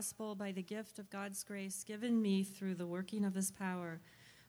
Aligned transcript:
gospel 0.00 0.34
by 0.34 0.50
the 0.50 0.62
gift 0.62 0.98
of 0.98 1.10
God's 1.10 1.44
grace 1.44 1.84
given 1.84 2.22
me 2.22 2.42
through 2.42 2.74
the 2.74 2.86
working 2.86 3.22
of 3.22 3.34
his 3.34 3.50
power. 3.50 4.00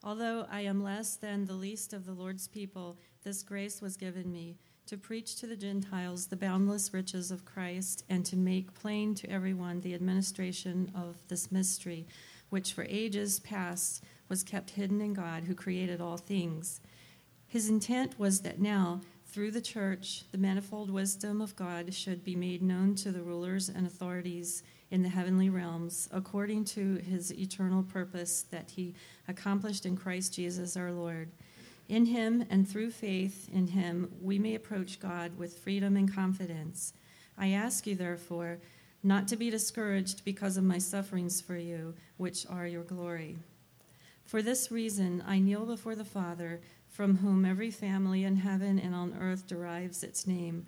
Although 0.01 0.47
I 0.49 0.61
am 0.61 0.81
less 0.81 1.17
than 1.17 1.43
the 1.43 1.55
least 1.55 1.91
of 1.91 2.05
the 2.05 2.13
Lord's 2.13 2.47
people, 2.47 2.97
this 3.25 3.43
grace 3.43 3.81
was 3.81 3.97
given 3.97 4.31
me 4.31 4.55
to 4.85 4.95
preach 4.95 5.35
to 5.35 5.47
the 5.47 5.57
Gentiles 5.57 6.27
the 6.27 6.37
boundless 6.37 6.93
riches 6.93 7.31
of 7.31 7.43
Christ 7.43 8.05
and 8.07 8.25
to 8.27 8.37
make 8.37 8.73
plain 8.73 9.13
to 9.15 9.29
everyone 9.29 9.81
the 9.81 9.93
administration 9.93 10.89
of 10.95 11.17
this 11.27 11.51
mystery, 11.51 12.07
which 12.49 12.71
for 12.71 12.85
ages 12.87 13.41
past 13.41 14.05
was 14.29 14.43
kept 14.43 14.69
hidden 14.69 15.01
in 15.01 15.13
God 15.13 15.43
who 15.43 15.53
created 15.53 15.99
all 15.99 16.15
things. 16.15 16.79
His 17.45 17.67
intent 17.67 18.17
was 18.17 18.39
that 18.43 18.61
now, 18.61 19.01
through 19.25 19.51
the 19.51 19.59
church, 19.59 20.23
the 20.31 20.37
manifold 20.37 20.89
wisdom 20.89 21.41
of 21.41 21.57
God 21.57 21.93
should 21.93 22.23
be 22.23 22.37
made 22.37 22.63
known 22.63 22.95
to 22.95 23.11
the 23.11 23.21
rulers 23.21 23.67
and 23.67 23.85
authorities 23.85 24.63
in 24.91 25.01
the 25.01 25.09
heavenly 25.09 25.49
realms, 25.49 26.07
according 26.11 26.65
to 26.65 26.95
his 26.95 27.33
eternal 27.33 27.81
purpose 27.81 28.43
that 28.51 28.69
he 28.71 28.93
accomplished 29.27 29.85
in 29.85 29.97
Christ 29.97 30.33
Jesus 30.35 30.77
our 30.77 30.91
Lord. 30.91 31.31
In 31.87 32.05
him 32.05 32.45
and 32.49 32.67
through 32.67 32.91
faith 32.91 33.49
in 33.51 33.67
him, 33.67 34.11
we 34.21 34.37
may 34.37 34.55
approach 34.55 34.99
God 34.99 35.37
with 35.37 35.57
freedom 35.57 35.97
and 35.97 36.13
confidence. 36.13 36.93
I 37.37 37.49
ask 37.49 37.87
you, 37.87 37.95
therefore, 37.95 38.59
not 39.03 39.27
to 39.29 39.35
be 39.35 39.49
discouraged 39.49 40.23
because 40.23 40.57
of 40.57 40.63
my 40.63 40.77
sufferings 40.77 41.41
for 41.41 41.57
you, 41.57 41.95
which 42.17 42.45
are 42.47 42.67
your 42.67 42.83
glory. 42.83 43.37
For 44.25 44.41
this 44.41 44.71
reason, 44.71 45.23
I 45.25 45.39
kneel 45.39 45.65
before 45.65 45.95
the 45.95 46.05
Father, 46.05 46.61
from 46.87 47.17
whom 47.17 47.45
every 47.45 47.71
family 47.71 48.23
in 48.23 48.37
heaven 48.37 48.77
and 48.77 48.93
on 48.93 49.17
earth 49.19 49.47
derives 49.47 50.03
its 50.03 50.27
name. 50.27 50.67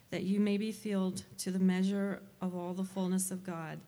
that 0.11 0.23
you 0.23 0.39
may 0.39 0.57
be 0.57 0.71
filled 0.71 1.23
to 1.39 1.51
the 1.51 1.59
measure 1.59 2.21
of 2.41 2.55
all 2.55 2.73
the 2.73 2.83
fullness 2.83 3.31
of 3.31 3.43
God. 3.43 3.79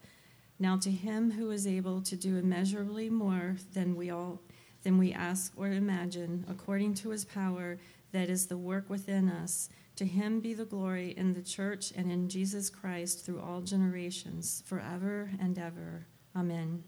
Now 0.58 0.78
to 0.78 0.90
him 0.90 1.32
who 1.32 1.52
is 1.52 1.68
able 1.68 2.02
to 2.02 2.16
do 2.16 2.38
immeasurably 2.38 3.10
more 3.10 3.58
than 3.74 3.96
we 3.96 4.10
all 4.10 4.40
than 4.84 4.98
we 4.98 5.14
ask 5.14 5.54
or 5.56 5.68
imagine, 5.68 6.46
according 6.50 6.94
to 6.94 7.10
his 7.10 7.24
power 7.24 7.78
that 8.12 8.30
is 8.30 8.48
the 8.48 8.58
work 8.58 8.90
within 8.90 9.30
us, 9.30 9.70
to 9.96 10.06
him 10.06 10.40
be 10.40 10.54
the 10.54 10.66
glory 10.66 11.14
in 11.16 11.34
the 11.34 11.42
church 11.42 11.94
and 11.96 12.12
in 12.12 12.28
Jesus 12.28 12.70
Christ 12.70 13.26
through 13.26 13.40
all 13.40 13.62
generations, 13.62 14.62
forever 14.66 15.32
and 15.40 15.58
ever. 15.58 16.06
Amen. 16.36 16.84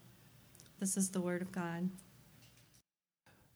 This 0.80 0.98
is 0.98 1.10
the 1.10 1.22
word 1.22 1.42
of 1.42 1.52
God. 1.52 1.90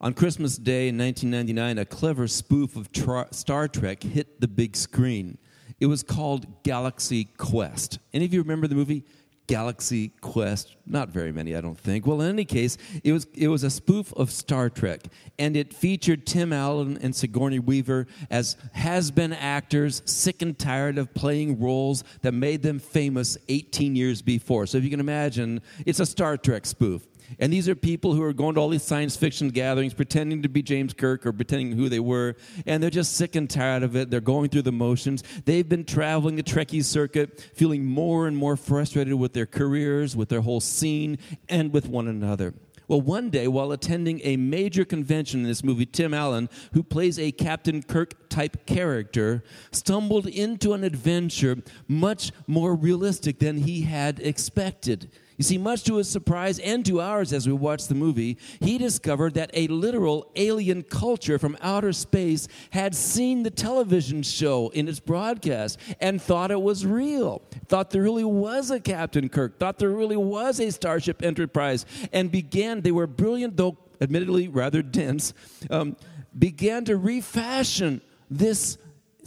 On 0.01 0.13
Christmas 0.13 0.55
Day 0.55 0.87
in 0.87 0.97
1999, 0.97 1.77
a 1.77 1.85
clever 1.85 2.27
spoof 2.27 2.77
of 2.77 2.91
tra- 2.93 3.27
Star 3.31 3.67
Trek 3.67 4.01
hit 4.01 4.39
the 4.39 4.47
big 4.47 4.77
screen. 4.77 5.37
It 5.79 5.85
was 5.85 6.03
called 6.03 6.63
Galaxy 6.63 7.25
Quest. 7.37 7.99
Any 8.13 8.25
of 8.25 8.33
you 8.33 8.41
remember 8.41 8.67
the 8.67 8.75
movie 8.75 9.03
Galaxy 9.47 10.09
Quest? 10.21 10.75
Not 10.85 11.09
very 11.09 11.31
many, 11.31 11.55
I 11.55 11.61
don't 11.61 11.77
think. 11.77 12.05
Well, 12.05 12.21
in 12.21 12.29
any 12.29 12.45
case, 12.45 12.77
it 13.03 13.13
was 13.13 13.25
it 13.33 13.47
was 13.47 13.63
a 13.63 13.69
spoof 13.69 14.13
of 14.13 14.29
Star 14.29 14.69
Trek, 14.69 15.01
and 15.39 15.55
it 15.55 15.73
featured 15.73 16.27
Tim 16.27 16.53
Allen 16.53 16.99
and 17.01 17.15
Sigourney 17.15 17.59
Weaver 17.59 18.07
as 18.29 18.57
has-been 18.73 19.33
actors, 19.33 20.01
sick 20.05 20.41
and 20.41 20.57
tired 20.57 20.97
of 20.97 21.13
playing 21.13 21.59
roles 21.59 22.03
that 22.21 22.33
made 22.33 22.61
them 22.61 22.77
famous 22.77 23.37
18 23.47 23.95
years 23.95 24.21
before. 24.21 24.67
So 24.67 24.77
if 24.77 24.83
you 24.83 24.89
can 24.89 24.99
imagine, 24.99 25.61
it's 25.85 25.99
a 25.99 26.05
Star 26.05 26.37
Trek 26.37 26.65
spoof. 26.65 27.07
And 27.37 27.53
these 27.53 27.69
are 27.69 27.75
people 27.75 28.13
who 28.13 28.23
are 28.23 28.33
going 28.33 28.55
to 28.55 28.61
all 28.61 28.69
these 28.69 28.83
science 28.83 29.15
fiction 29.15 29.49
gatherings, 29.49 29.93
pretending 29.93 30.41
to 30.41 30.49
be 30.49 30.63
James 30.63 30.93
Kirk 30.93 31.25
or 31.25 31.33
pretending 31.33 31.73
who 31.73 31.89
they 31.89 31.99
were, 31.99 32.35
and 32.65 32.81
they're 32.81 32.89
just 32.89 33.15
sick 33.15 33.35
and 33.35 33.49
tired 33.49 33.83
of 33.83 33.95
it. 33.95 34.09
They're 34.09 34.21
going 34.21 34.49
through 34.49 34.63
the 34.63 34.71
motions. 34.71 35.23
They've 35.45 35.67
been 35.67 35.85
traveling 35.85 36.35
the 36.35 36.43
Trekkie 36.43 36.83
circuit, 36.83 37.39
feeling 37.53 37.85
more 37.85 38.27
and 38.27 38.35
more 38.35 38.55
frustrated 38.57 39.13
with 39.13 39.33
their 39.33 39.45
careers, 39.45 40.15
with 40.15 40.29
their 40.29 40.41
whole 40.41 40.61
scene, 40.61 41.19
and 41.47 41.71
with 41.71 41.87
one 41.87 42.07
another. 42.07 42.53
Well, 42.89 43.01
one 43.01 43.29
day, 43.29 43.47
while 43.47 43.71
attending 43.71 44.19
a 44.23 44.35
major 44.35 44.83
convention 44.83 45.41
in 45.41 45.45
this 45.45 45.63
movie, 45.63 45.85
Tim 45.85 46.11
Allen, 46.11 46.49
who 46.73 46.81
plays 46.81 47.19
a 47.19 47.31
Captain 47.31 47.83
Kirk 47.83 48.29
type 48.29 48.65
character, 48.65 49.43
stumbled 49.71 50.25
into 50.25 50.73
an 50.73 50.83
adventure 50.83 51.57
much 51.87 52.31
more 52.47 52.73
realistic 52.73 53.37
than 53.37 53.57
he 53.57 53.81
had 53.81 54.19
expected. 54.19 55.11
You 55.39 55.45
see, 55.45 55.57
much 55.57 55.85
to 55.85 55.95
his 55.95 56.09
surprise 56.09 56.59
and 56.59 56.85
to 56.85 56.99
ours 56.99 57.31
as 57.31 57.47
we 57.47 57.53
watched 57.53 57.87
the 57.87 57.95
movie, 57.95 58.37
he 58.59 58.77
discovered 58.77 59.35
that 59.35 59.49
a 59.53 59.67
literal 59.67 60.29
alien 60.35 60.83
culture 60.83 61.39
from 61.39 61.55
outer 61.61 61.93
space 61.93 62.49
had 62.71 62.93
seen 62.93 63.43
the 63.43 63.49
television 63.49 64.21
show 64.21 64.67
in 64.67 64.89
its 64.89 64.99
broadcast 64.99 65.79
and 66.01 66.21
thought 66.21 66.51
it 66.51 66.61
was 66.61 66.85
real, 66.85 67.41
thought 67.69 67.89
there 67.91 68.01
really 68.01 68.25
was 68.25 68.69
a 68.69 68.81
Captain 68.81 69.29
Kirk, 69.29 69.57
thought 69.59 69.79
there 69.79 69.91
really 69.91 70.17
was 70.17 70.59
a 70.59 70.73
Starship 70.73 71.23
Enterprise, 71.23 71.85
and 72.11 72.29
began, 72.29 72.81
they 72.81 72.91
were 72.91 73.07
brilliant, 73.07 73.55
though 73.55 73.77
admittedly 74.01 74.49
rather 74.49 74.81
dense, 74.81 75.33
um, 75.69 75.95
began 76.37 76.83
to 76.83 76.97
refashion 76.97 78.01
this 78.29 78.77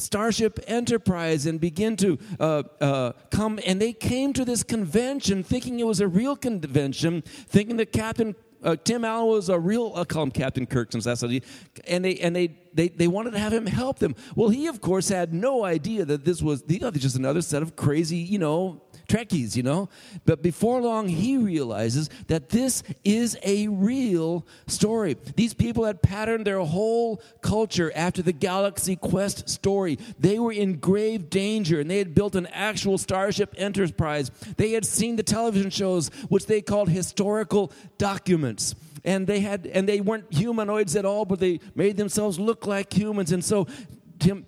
Starship 0.02 0.60
Enterprise 0.66 1.46
and 1.46 1.60
begin 1.60 1.96
to 1.96 2.18
uh, 2.38 2.62
uh, 2.80 3.12
come. 3.30 3.58
And 3.66 3.80
they 3.80 3.92
came 3.92 4.32
to 4.34 4.44
this 4.44 4.62
convention 4.62 5.42
thinking 5.42 5.80
it 5.80 5.86
was 5.86 6.00
a 6.00 6.08
real 6.08 6.36
convention, 6.36 7.22
thinking 7.22 7.76
that 7.78 7.92
Captain 7.92 8.34
uh, 8.62 8.76
Tim 8.76 9.04
Allen 9.04 9.26
was 9.26 9.48
a 9.48 9.58
real, 9.58 9.92
I'll 9.96 10.04
call 10.04 10.22
him 10.22 10.30
Captain 10.30 10.66
Kirk 10.66 10.92
since 10.92 11.04
that's 11.04 11.20
how 11.20 11.28
he, 11.28 11.42
and 11.86 12.04
they 12.04 12.16
and 12.18 12.34
they, 12.34 12.56
they 12.72 12.88
they 12.88 13.08
wanted 13.08 13.32
to 13.32 13.38
have 13.38 13.52
him 13.52 13.66
help 13.66 13.98
them. 13.98 14.14
Well, 14.36 14.50
he 14.50 14.68
of 14.68 14.80
course 14.80 15.08
had 15.08 15.34
no 15.34 15.64
idea 15.64 16.04
that 16.04 16.24
this 16.24 16.40
was 16.40 16.62
the 16.62 16.82
other 16.84 16.98
just 16.98 17.16
another 17.16 17.42
set 17.42 17.62
of 17.62 17.76
crazy, 17.76 18.18
you 18.18 18.38
know, 18.38 18.82
Trekkies, 19.12 19.56
you 19.56 19.62
know? 19.62 19.90
But 20.24 20.42
before 20.42 20.80
long, 20.80 21.06
he 21.06 21.36
realizes 21.36 22.08
that 22.28 22.48
this 22.48 22.82
is 23.04 23.36
a 23.42 23.68
real 23.68 24.46
story. 24.66 25.18
These 25.36 25.52
people 25.52 25.84
had 25.84 26.00
patterned 26.00 26.46
their 26.46 26.60
whole 26.60 27.20
culture 27.42 27.92
after 27.94 28.22
the 28.22 28.32
Galaxy 28.32 28.96
Quest 28.96 29.50
story. 29.50 29.98
They 30.18 30.38
were 30.38 30.52
in 30.52 30.78
grave 30.78 31.28
danger 31.28 31.78
and 31.80 31.90
they 31.90 31.98
had 31.98 32.14
built 32.14 32.34
an 32.36 32.46
actual 32.46 32.96
Starship 32.96 33.54
Enterprise. 33.58 34.30
They 34.56 34.72
had 34.72 34.86
seen 34.86 35.16
the 35.16 35.22
television 35.22 35.68
shows, 35.68 36.08
which 36.30 36.46
they 36.46 36.62
called 36.62 36.88
historical 36.88 37.70
documents 37.98 38.74
and 39.04 39.26
they 39.26 39.40
had 39.40 39.66
and 39.66 39.88
they 39.88 40.00
weren't 40.00 40.32
humanoids 40.32 40.94
at 40.94 41.04
all 41.04 41.24
but 41.24 41.40
they 41.40 41.58
made 41.74 41.96
themselves 41.96 42.38
look 42.38 42.68
like 42.68 42.92
humans 42.92 43.32
and 43.32 43.44
so 43.44 43.66
tim 44.20 44.46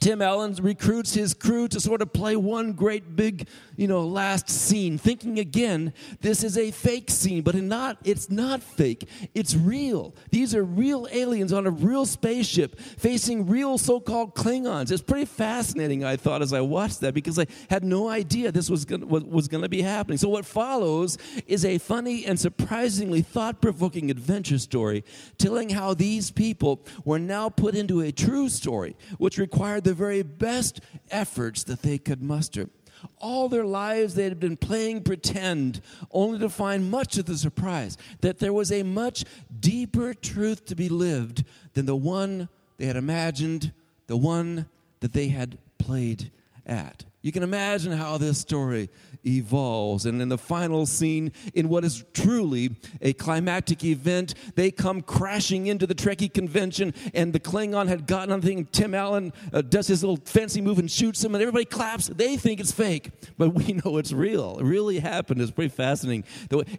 Tim 0.00 0.22
Allen 0.22 0.54
recruits 0.62 1.14
his 1.14 1.34
crew 1.34 1.66
to 1.68 1.80
sort 1.80 2.02
of 2.02 2.12
play 2.12 2.36
one 2.36 2.72
great 2.72 3.16
big, 3.16 3.48
you 3.78 3.86
know, 3.86 4.04
last 4.04 4.50
scene, 4.50 4.98
thinking 4.98 5.38
again, 5.38 5.92
this 6.20 6.42
is 6.42 6.58
a 6.58 6.72
fake 6.72 7.10
scene, 7.10 7.42
but 7.42 7.54
not, 7.54 7.96
it's 8.02 8.28
not 8.28 8.60
fake. 8.60 9.08
It's 9.34 9.54
real. 9.54 10.16
These 10.32 10.52
are 10.56 10.64
real 10.64 11.06
aliens 11.12 11.52
on 11.52 11.64
a 11.64 11.70
real 11.70 12.04
spaceship 12.04 12.78
facing 12.80 13.46
real 13.46 13.78
so-called 13.78 14.34
Klingons. 14.34 14.90
It's 14.90 15.00
pretty 15.00 15.26
fascinating, 15.26 16.04
I 16.04 16.16
thought, 16.16 16.42
as 16.42 16.52
I 16.52 16.60
watched 16.60 17.00
that, 17.02 17.14
because 17.14 17.38
I 17.38 17.46
had 17.70 17.84
no 17.84 18.08
idea 18.08 18.50
this 18.50 18.68
was 18.68 18.84
going 18.84 19.08
was 19.08 19.46
going 19.46 19.62
to 19.62 19.68
be 19.68 19.82
happening. 19.82 20.18
So 20.18 20.28
what 20.28 20.44
follows 20.44 21.16
is 21.46 21.64
a 21.64 21.78
funny 21.78 22.26
and 22.26 22.38
surprisingly 22.38 23.22
thought-provoking 23.22 24.10
adventure 24.10 24.58
story 24.58 25.04
telling 25.38 25.68
how 25.70 25.94
these 25.94 26.32
people 26.32 26.84
were 27.04 27.20
now 27.20 27.48
put 27.48 27.76
into 27.76 28.00
a 28.00 28.10
true 28.10 28.48
story, 28.48 28.96
which 29.18 29.38
required 29.38 29.84
the 29.84 29.94
very 29.94 30.24
best 30.24 30.80
efforts 31.12 31.62
that 31.62 31.82
they 31.82 31.98
could 31.98 32.20
muster. 32.20 32.70
All 33.18 33.48
their 33.48 33.64
lives 33.64 34.14
they 34.14 34.24
had 34.24 34.40
been 34.40 34.56
playing 34.56 35.02
pretend, 35.02 35.80
only 36.10 36.38
to 36.38 36.48
find 36.48 36.90
much 36.90 37.18
of 37.18 37.26
the 37.26 37.36
surprise 37.36 37.96
that 38.20 38.38
there 38.38 38.52
was 38.52 38.72
a 38.72 38.82
much 38.82 39.24
deeper 39.60 40.14
truth 40.14 40.64
to 40.66 40.74
be 40.74 40.88
lived 40.88 41.44
than 41.74 41.86
the 41.86 41.96
one 41.96 42.48
they 42.76 42.86
had 42.86 42.96
imagined, 42.96 43.72
the 44.06 44.16
one 44.16 44.66
that 45.00 45.12
they 45.12 45.28
had 45.28 45.58
played 45.78 46.30
at. 46.66 47.04
You 47.20 47.32
can 47.32 47.42
imagine 47.42 47.92
how 47.92 48.16
this 48.16 48.38
story 48.38 48.90
evolves. 49.26 50.06
And 50.06 50.22
in 50.22 50.28
the 50.28 50.38
final 50.38 50.86
scene, 50.86 51.32
in 51.52 51.68
what 51.68 51.84
is 51.84 52.04
truly 52.14 52.76
a 53.00 53.12
climactic 53.12 53.84
event, 53.84 54.34
they 54.54 54.70
come 54.70 55.02
crashing 55.02 55.66
into 55.66 55.86
the 55.86 55.96
Trekkie 55.96 56.32
convention, 56.32 56.94
and 57.14 57.32
the 57.32 57.40
Klingon 57.40 57.88
had 57.88 58.06
gotten 58.06 58.32
on 58.32 58.40
the 58.40 58.46
thing. 58.46 58.66
Tim 58.66 58.94
Allen 58.94 59.32
uh, 59.52 59.62
does 59.62 59.88
his 59.88 60.04
little 60.04 60.18
fancy 60.24 60.60
move 60.60 60.78
and 60.78 60.88
shoots 60.88 61.24
him, 61.24 61.34
and 61.34 61.42
everybody 61.42 61.64
claps. 61.64 62.06
They 62.06 62.36
think 62.36 62.60
it's 62.60 62.72
fake, 62.72 63.10
but 63.36 63.48
we 63.54 63.72
know 63.84 63.96
it's 63.96 64.12
real. 64.12 64.58
It 64.58 64.64
really 64.64 65.00
happened. 65.00 65.40
It's 65.40 65.50
pretty 65.50 65.74
fascinating. 65.74 66.24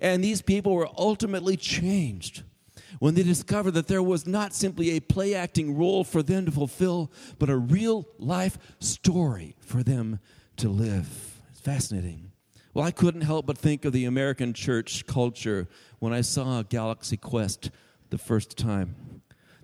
And 0.01 0.24
these 0.24 0.42
people 0.42 0.74
were 0.74 0.89
ultimately 0.97 1.57
changed 1.57 2.44
when 3.00 3.16
they 3.16 3.24
discovered 3.24 3.72
that 3.72 3.88
there 3.88 4.04
was 4.04 4.28
not 4.28 4.54
simply 4.54 4.92
a 4.92 5.00
play 5.00 5.34
acting 5.34 5.78
role 5.78 6.04
for 6.04 6.22
them 6.22 6.46
to 6.46 6.51
fulfill, 6.51 7.12
but 7.40 7.50
a 7.50 7.57
real 7.57 8.07
life 8.18 8.57
story 8.80 9.56
for 9.60 9.84
them 9.84 10.19
to 10.57 10.69
live. 10.69 11.42
It's 11.51 11.62
fascinating. 11.62 12.31
Well, 12.74 12.86
I 12.86 12.92
couldn't 12.92 13.22
help 13.22 13.46
but 13.46 13.57
think 13.57 13.84
of 13.84 13.94
the 13.94 14.06
American 14.06 14.54
church 14.54 15.06
culture 15.07 15.68
when 15.98 16.13
I 16.13 16.22
saw 16.22 16.62
Galaxy 16.62 17.18
Quest 17.18 17.72
the 18.10 18.18
first 18.18 18.57
time. 18.57 19.19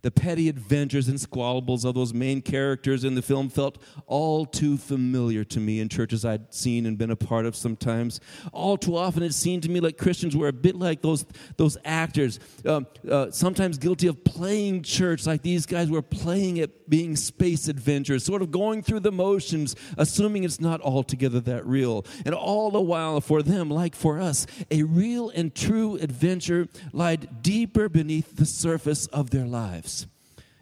The 0.05 0.11
petty 0.11 0.49
adventures 0.49 1.07
and 1.07 1.19
squabbles 1.19 1.83
of 1.83 1.95
those 1.95 2.13
main 2.13 2.43
characters 2.43 3.03
in 3.03 3.15
the 3.15 3.23
film 3.23 3.49
felt 3.49 3.79
all 4.05 4.45
too 4.45 4.77
familiar 4.77 5.43
to 5.45 5.59
me 5.59 5.79
in 5.79 5.89
churches 5.89 6.23
I'd 6.23 6.53
seen 6.53 6.85
and 6.85 6.95
been 6.95 7.09
a 7.09 7.15
part 7.15 7.47
of 7.47 7.55
sometimes. 7.55 8.19
All 8.51 8.77
too 8.77 8.95
often, 8.95 9.23
it 9.23 9.33
seemed 9.33 9.63
to 9.63 9.69
me 9.71 9.79
like 9.79 9.97
Christians 9.97 10.37
were 10.37 10.47
a 10.47 10.53
bit 10.53 10.75
like 10.75 11.01
those, 11.01 11.25
those 11.57 11.75
actors, 11.83 12.39
uh, 12.67 12.81
uh, 13.09 13.31
sometimes 13.31 13.79
guilty 13.79 14.05
of 14.05 14.23
playing 14.23 14.83
church, 14.83 15.25
like 15.25 15.41
these 15.41 15.65
guys 15.65 15.89
were 15.89 16.03
playing 16.03 16.59
at 16.59 16.87
being 16.87 17.15
space 17.15 17.67
adventures, 17.67 18.23
sort 18.23 18.43
of 18.43 18.51
going 18.51 18.83
through 18.83 18.99
the 18.99 19.11
motions, 19.11 19.75
assuming 19.97 20.43
it's 20.43 20.61
not 20.61 20.81
altogether 20.81 21.39
that 21.39 21.65
real. 21.65 22.05
And 22.27 22.35
all 22.35 22.69
the 22.69 22.79
while, 22.79 23.21
for 23.21 23.41
them, 23.41 23.71
like 23.71 23.95
for 23.95 24.19
us, 24.19 24.45
a 24.69 24.83
real 24.83 25.31
and 25.31 25.55
true 25.55 25.95
adventure 25.95 26.67
lied 26.93 27.41
deeper 27.41 27.89
beneath 27.89 28.35
the 28.35 28.45
surface 28.45 29.07
of 29.07 29.31
their 29.31 29.47
lives. 29.47 29.94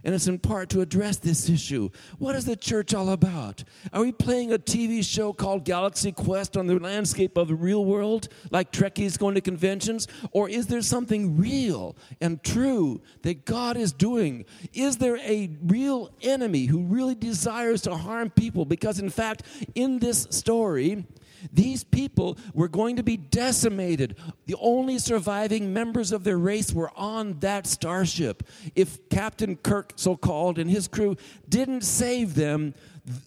And 0.04 0.14
it's 0.14 0.28
in 0.28 0.40
part 0.40 0.70
to 0.70 0.82
address 0.82 1.18
this 1.18 1.50
issue. 1.50 1.90
What 2.20 2.36
is 2.36 2.46
the 2.46 2.56
church 2.56 2.94
all 2.94 3.10
about? 3.10 3.64
Are 3.94 4.02
we 4.02 4.12
playing 4.12 4.52
a 4.52 4.58
TV 4.58 5.04
show 5.04 5.34
called 5.34 5.64
Galaxy 5.66 6.12
Quest 6.12 6.58
on 6.58 6.68
the 6.68 6.78
landscape 6.80 7.38
of 7.38 7.48
the 7.48 7.56
real 7.56 7.86
world, 7.86 8.28
like 8.52 8.72
Trekkies 8.72 9.18
going 9.18 9.36
to 9.36 9.42
conventions? 9.42 10.08
Or 10.32 10.50
is 10.50 10.68
there 10.68 10.82
something 10.82 11.38
real 11.38 11.96
and 12.20 12.44
true 12.44 13.02
that 13.22 13.46
God 13.46 13.78
is 13.78 13.94
doing? 13.94 14.46
Is 14.74 14.98
there 14.98 15.18
a 15.18 15.50
real 15.64 16.12
enemy 16.22 16.66
who 16.66 16.82
really 16.84 17.16
desires 17.16 17.82
to 17.84 17.96
harm 17.96 18.30
people? 18.30 18.66
Because, 18.66 19.00
in 19.00 19.10
fact, 19.10 19.44
in 19.76 20.00
this 20.00 20.28
story, 20.30 21.06
these 21.51 21.83
people 21.83 22.38
were 22.53 22.68
going 22.68 22.95
to 22.95 23.03
be 23.03 23.18
decimated. 23.18 24.18
The 24.45 24.56
only 24.59 25.00
surviving 25.00 25.74
members 25.74 26.12
of 26.12 26.24
their 26.24 26.38
race 26.38 26.74
were 26.74 26.91
on 26.95 27.39
that 27.39 27.68
starship. 27.68 28.44
If 28.75 29.09
Captain 29.09 29.56
Kirk, 29.56 29.94
so 29.95 30.15
called, 30.15 30.59
and 30.59 30.69
his 30.69 30.88
crew 30.88 31.18
didn't 31.50 31.81
save 31.81 32.35
them, 32.35 32.74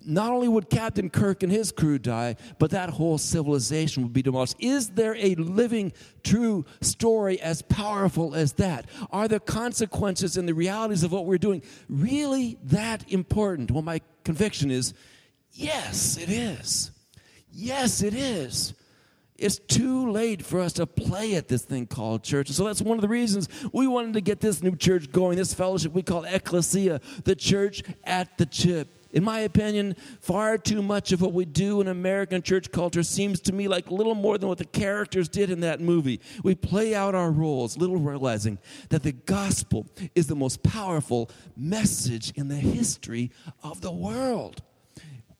not 0.05 0.33
only 0.33 0.49
would 0.49 0.71
Captain 0.71 1.11
Kirk 1.11 1.43
and 1.43 1.53
his 1.53 1.71
crew 1.71 1.99
die, 1.99 2.37
but 2.59 2.71
that 2.71 2.91
whole 2.91 3.19
civilization 3.19 4.03
would 4.03 4.13
be 4.13 4.23
demolished. 4.23 4.57
Is 4.59 4.91
there 4.91 5.15
a 5.17 5.35
living, 5.35 5.93
true 6.23 6.65
story 6.81 7.41
as 7.41 7.63
powerful 7.63 8.35
as 8.35 8.55
that? 8.55 8.87
Are 9.11 9.29
the 9.29 9.41
consequences 9.41 10.37
and 10.37 10.49
the 10.49 10.55
realities 10.55 11.03
of 11.03 11.13
what 11.13 11.27
we're 11.27 11.39
doing 11.39 11.63
really 11.89 12.59
that 12.65 13.11
important? 13.13 13.71
Well, 13.71 13.83
my 13.83 14.01
conviction 14.25 14.71
is 14.71 14.95
yes, 15.53 16.17
it 16.17 16.31
is. 16.31 16.91
Yes, 17.59 18.03
it 18.03 18.13
is. 18.13 18.75
It's 19.39 19.59
too 19.59 20.11
late 20.11 20.45
for 20.45 20.61
us 20.61 20.75
to 20.75 20.87
play 20.87 21.37
at 21.37 21.49
this 21.49 21.63
thing 21.63 21.87
called 21.87 22.23
church. 22.23 22.51
So 22.51 22.65
that's 22.65 22.83
one 22.83 22.99
of 22.99 23.03
the 23.03 23.09
reasons 23.09 23.49
we 23.73 23.87
wanted 23.87 24.13
to 24.15 24.21
get 24.21 24.41
this 24.41 24.63
new 24.63 24.77
church 24.77 25.11
going, 25.11 25.39
this 25.39 25.55
fellowship 25.55 25.93
we 25.93 26.03
call 26.03 26.25
Ecclesia, 26.25 27.01
the 27.25 27.35
church 27.35 27.83
at 28.05 28.37
the 28.37 28.45
chip. 28.45 28.89
In 29.13 29.25
my 29.25 29.41
opinion, 29.41 29.97
far 30.21 30.59
too 30.59 30.83
much 30.83 31.13
of 31.13 31.23
what 31.23 31.33
we 31.33 31.47
do 31.47 31.81
in 31.81 31.89
American 31.89 32.43
church 32.43 32.71
culture 32.71 33.03
seems 33.03 33.41
to 33.41 33.55
me 33.55 33.69
like 33.69 33.91
little 33.91 34.15
more 34.15 34.37
than 34.37 34.51
what 34.51 34.59
the 34.59 34.67
characters 34.67 35.27
did 35.27 35.49
in 35.49 35.61
that 35.61 35.81
movie. 35.81 36.21
We 36.45 36.55
play 36.55 36.95
out 36.95 37.15
our 37.15 37.31
roles, 37.31 37.79
little 37.79 37.97
realizing 37.97 38.59
that 38.91 39.03
the 39.03 39.13
gospel 39.13 39.87
is 40.15 40.27
the 40.27 40.37
most 40.37 40.63
powerful 40.63 41.31
message 41.57 42.33
in 42.37 42.49
the 42.49 42.57
history 42.57 43.31
of 43.63 43.81
the 43.81 43.93
world. 43.93 44.61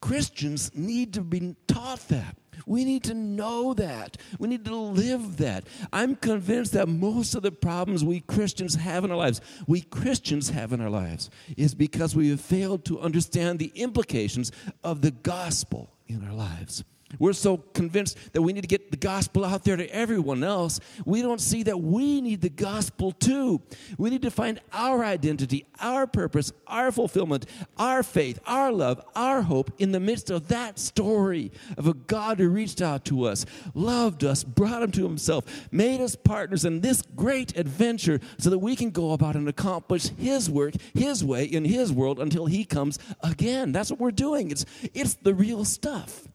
Christians 0.07 0.71
need 0.73 1.15
to 1.15 1.21
be 1.21 1.57
taught 1.67 2.07
that. 2.11 2.37
We 2.65 2.85
need 2.85 3.03
to 3.05 3.15
know 3.15 3.75
that. 3.75 4.17
We 4.39 4.47
need 4.47 4.65
to 4.67 4.77
live 4.77 5.39
that. 5.39 5.67
I'm 5.93 6.15
convinced 6.15 6.75
that 6.75 6.87
most 6.89 7.35
of 7.35 7.43
the 7.43 7.51
problems 7.51 8.05
we 8.05 8.21
Christians 8.21 8.77
have 8.77 9.05
in 9.05 9.11
our 9.11 9.17
lives, 9.17 9.41
we 9.67 9.81
Christians 9.81 10.51
have 10.51 10.73
in 10.73 10.81
our 10.81 10.91
lives, 10.91 11.29
is 11.57 11.75
because 11.75 12.15
we 12.15 12.31
have 12.31 12.41
failed 12.41 12.85
to 12.85 13.01
understand 13.01 13.59
the 13.59 13.73
implications 13.75 14.53
of 14.85 15.03
the 15.03 15.11
gospel 15.11 15.91
in 16.07 16.25
our 16.25 16.35
lives. 16.35 16.85
We're 17.19 17.33
so 17.33 17.59
convinced 17.59 18.19
that 18.33 18.43
we 18.43 18.53
need 18.53 18.63
to 18.63 18.69
get 18.69 18.91
the 18.91 18.97
gospel 18.97 19.45
out 19.45 19.65
there 19.65 19.77
to 19.77 19.89
everyone 19.95 20.45
else. 20.45 20.81
We 21.05 21.23
don't 21.23 21.41
see 21.41 21.63
that 21.65 21.81
we 21.81 22.21
need 22.21 22.41
the 22.41 22.49
gospel 22.51 23.13
too. 23.13 23.63
We 23.99 24.11
need 24.11 24.23
to 24.23 24.31
find 24.31 24.61
our 24.73 25.05
identity, 25.05 25.67
our 25.81 26.07
purpose, 26.07 26.53
our 26.67 26.93
fulfillment, 26.93 27.47
our 27.79 28.03
faith, 28.03 28.39
our 28.47 28.73
love, 28.73 29.05
our 29.15 29.43
hope 29.43 29.73
in 29.79 29.93
the 29.93 30.01
midst 30.01 30.31
of 30.31 30.49
that 30.49 30.79
story 30.79 31.53
of 31.77 31.87
a 31.87 31.95
God 31.95 32.39
who 32.39 32.49
reached 32.49 32.83
out 32.83 33.05
to 33.07 33.25
us, 33.25 33.47
loved 33.75 34.25
us, 34.25 34.45
brought 34.45 34.83
him 34.83 34.91
to 34.93 35.05
himself, 35.05 35.45
made 35.71 36.01
us 36.01 36.17
partners 36.17 36.65
in 36.65 36.81
this 36.81 37.03
great 37.15 37.57
adventure 37.57 38.21
so 38.39 38.51
that 38.51 38.59
we 38.59 38.77
can 38.77 38.91
go 38.91 39.13
about 39.13 39.37
and 39.37 39.49
accomplish 39.49 40.09
his 40.09 40.51
work, 40.51 40.75
his 40.95 41.25
way, 41.25 41.45
in 41.45 41.65
his 41.65 41.93
world 41.93 42.21
until 42.21 42.47
he 42.47 42.65
comes 42.65 42.99
again. 43.23 43.73
That's 43.73 43.91
what 43.91 44.01
we're 44.01 44.11
doing. 44.11 44.51
It's, 44.51 44.65
it's 44.95 45.15
the 45.15 45.35
real 45.35 45.65
stuff. 45.65 46.29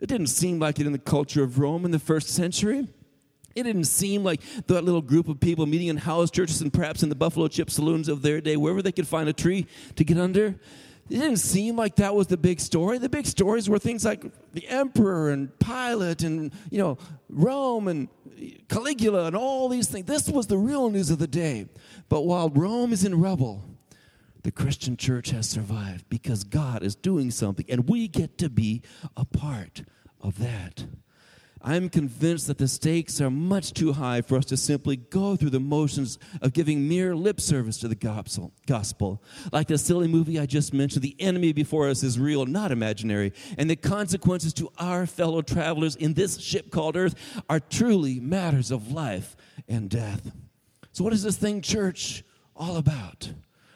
It 0.00 0.08
didn't 0.08 0.28
seem 0.28 0.58
like 0.58 0.80
it 0.80 0.86
in 0.86 0.92
the 0.92 0.98
culture 0.98 1.42
of 1.42 1.58
Rome 1.58 1.84
in 1.84 1.90
the 1.90 1.98
first 1.98 2.28
century. 2.28 2.88
It 3.54 3.64
didn't 3.64 3.84
seem 3.84 4.22
like 4.22 4.40
that 4.66 4.84
little 4.84 5.02
group 5.02 5.28
of 5.28 5.40
people 5.40 5.66
meeting 5.66 5.88
in 5.88 5.96
house 5.96 6.30
churches 6.30 6.62
and 6.62 6.72
perhaps 6.72 7.02
in 7.02 7.08
the 7.08 7.14
buffalo 7.14 7.48
chip 7.48 7.70
saloons 7.70 8.08
of 8.08 8.22
their 8.22 8.40
day, 8.40 8.56
wherever 8.56 8.80
they 8.80 8.92
could 8.92 9.08
find 9.08 9.28
a 9.28 9.32
tree 9.32 9.66
to 9.96 10.04
get 10.04 10.18
under. 10.18 10.54
It 11.10 11.18
didn't 11.18 11.38
seem 11.38 11.74
like 11.74 11.96
that 11.96 12.14
was 12.14 12.28
the 12.28 12.36
big 12.36 12.60
story. 12.60 12.98
The 12.98 13.08
big 13.08 13.26
stories 13.26 13.68
were 13.68 13.80
things 13.80 14.04
like 14.04 14.24
the 14.52 14.68
emperor 14.68 15.30
and 15.30 15.50
Pilate 15.58 16.22
and, 16.22 16.52
you 16.70 16.78
know, 16.78 16.98
Rome 17.28 17.88
and 17.88 18.08
Caligula 18.68 19.26
and 19.26 19.34
all 19.34 19.68
these 19.68 19.88
things. 19.88 20.06
This 20.06 20.28
was 20.28 20.46
the 20.46 20.56
real 20.56 20.88
news 20.88 21.10
of 21.10 21.18
the 21.18 21.26
day. 21.26 21.66
But 22.08 22.22
while 22.22 22.48
Rome 22.48 22.92
is 22.92 23.04
in 23.04 23.20
rubble, 23.20 23.64
the 24.42 24.52
Christian 24.52 24.96
church 24.96 25.30
has 25.30 25.48
survived 25.48 26.08
because 26.08 26.44
God 26.44 26.82
is 26.82 26.94
doing 26.94 27.30
something 27.30 27.66
and 27.68 27.88
we 27.88 28.08
get 28.08 28.38
to 28.38 28.48
be 28.48 28.82
a 29.16 29.24
part 29.24 29.82
of 30.20 30.38
that. 30.38 30.84
I'm 31.62 31.90
convinced 31.90 32.46
that 32.46 32.56
the 32.56 32.68
stakes 32.68 33.20
are 33.20 33.30
much 33.30 33.74
too 33.74 33.92
high 33.92 34.22
for 34.22 34.36
us 34.38 34.46
to 34.46 34.56
simply 34.56 34.96
go 34.96 35.36
through 35.36 35.50
the 35.50 35.60
motions 35.60 36.18
of 36.40 36.54
giving 36.54 36.88
mere 36.88 37.14
lip 37.14 37.38
service 37.38 37.76
to 37.78 37.88
the 37.88 37.94
gospel. 38.66 39.22
Like 39.52 39.68
the 39.68 39.76
silly 39.76 40.08
movie 40.08 40.38
I 40.38 40.46
just 40.46 40.72
mentioned, 40.72 41.02
the 41.02 41.16
enemy 41.18 41.52
before 41.52 41.88
us 41.88 42.02
is 42.02 42.18
real, 42.18 42.46
not 42.46 42.72
imaginary, 42.72 43.34
and 43.58 43.68
the 43.68 43.76
consequences 43.76 44.54
to 44.54 44.70
our 44.78 45.04
fellow 45.04 45.42
travelers 45.42 45.96
in 45.96 46.14
this 46.14 46.40
ship 46.40 46.70
called 46.70 46.96
Earth 46.96 47.42
are 47.50 47.60
truly 47.60 48.20
matters 48.20 48.70
of 48.70 48.90
life 48.90 49.36
and 49.68 49.90
death. 49.90 50.32
So, 50.92 51.04
what 51.04 51.12
is 51.12 51.22
this 51.22 51.36
thing, 51.36 51.60
church, 51.60 52.24
all 52.56 52.78
about? 52.78 53.30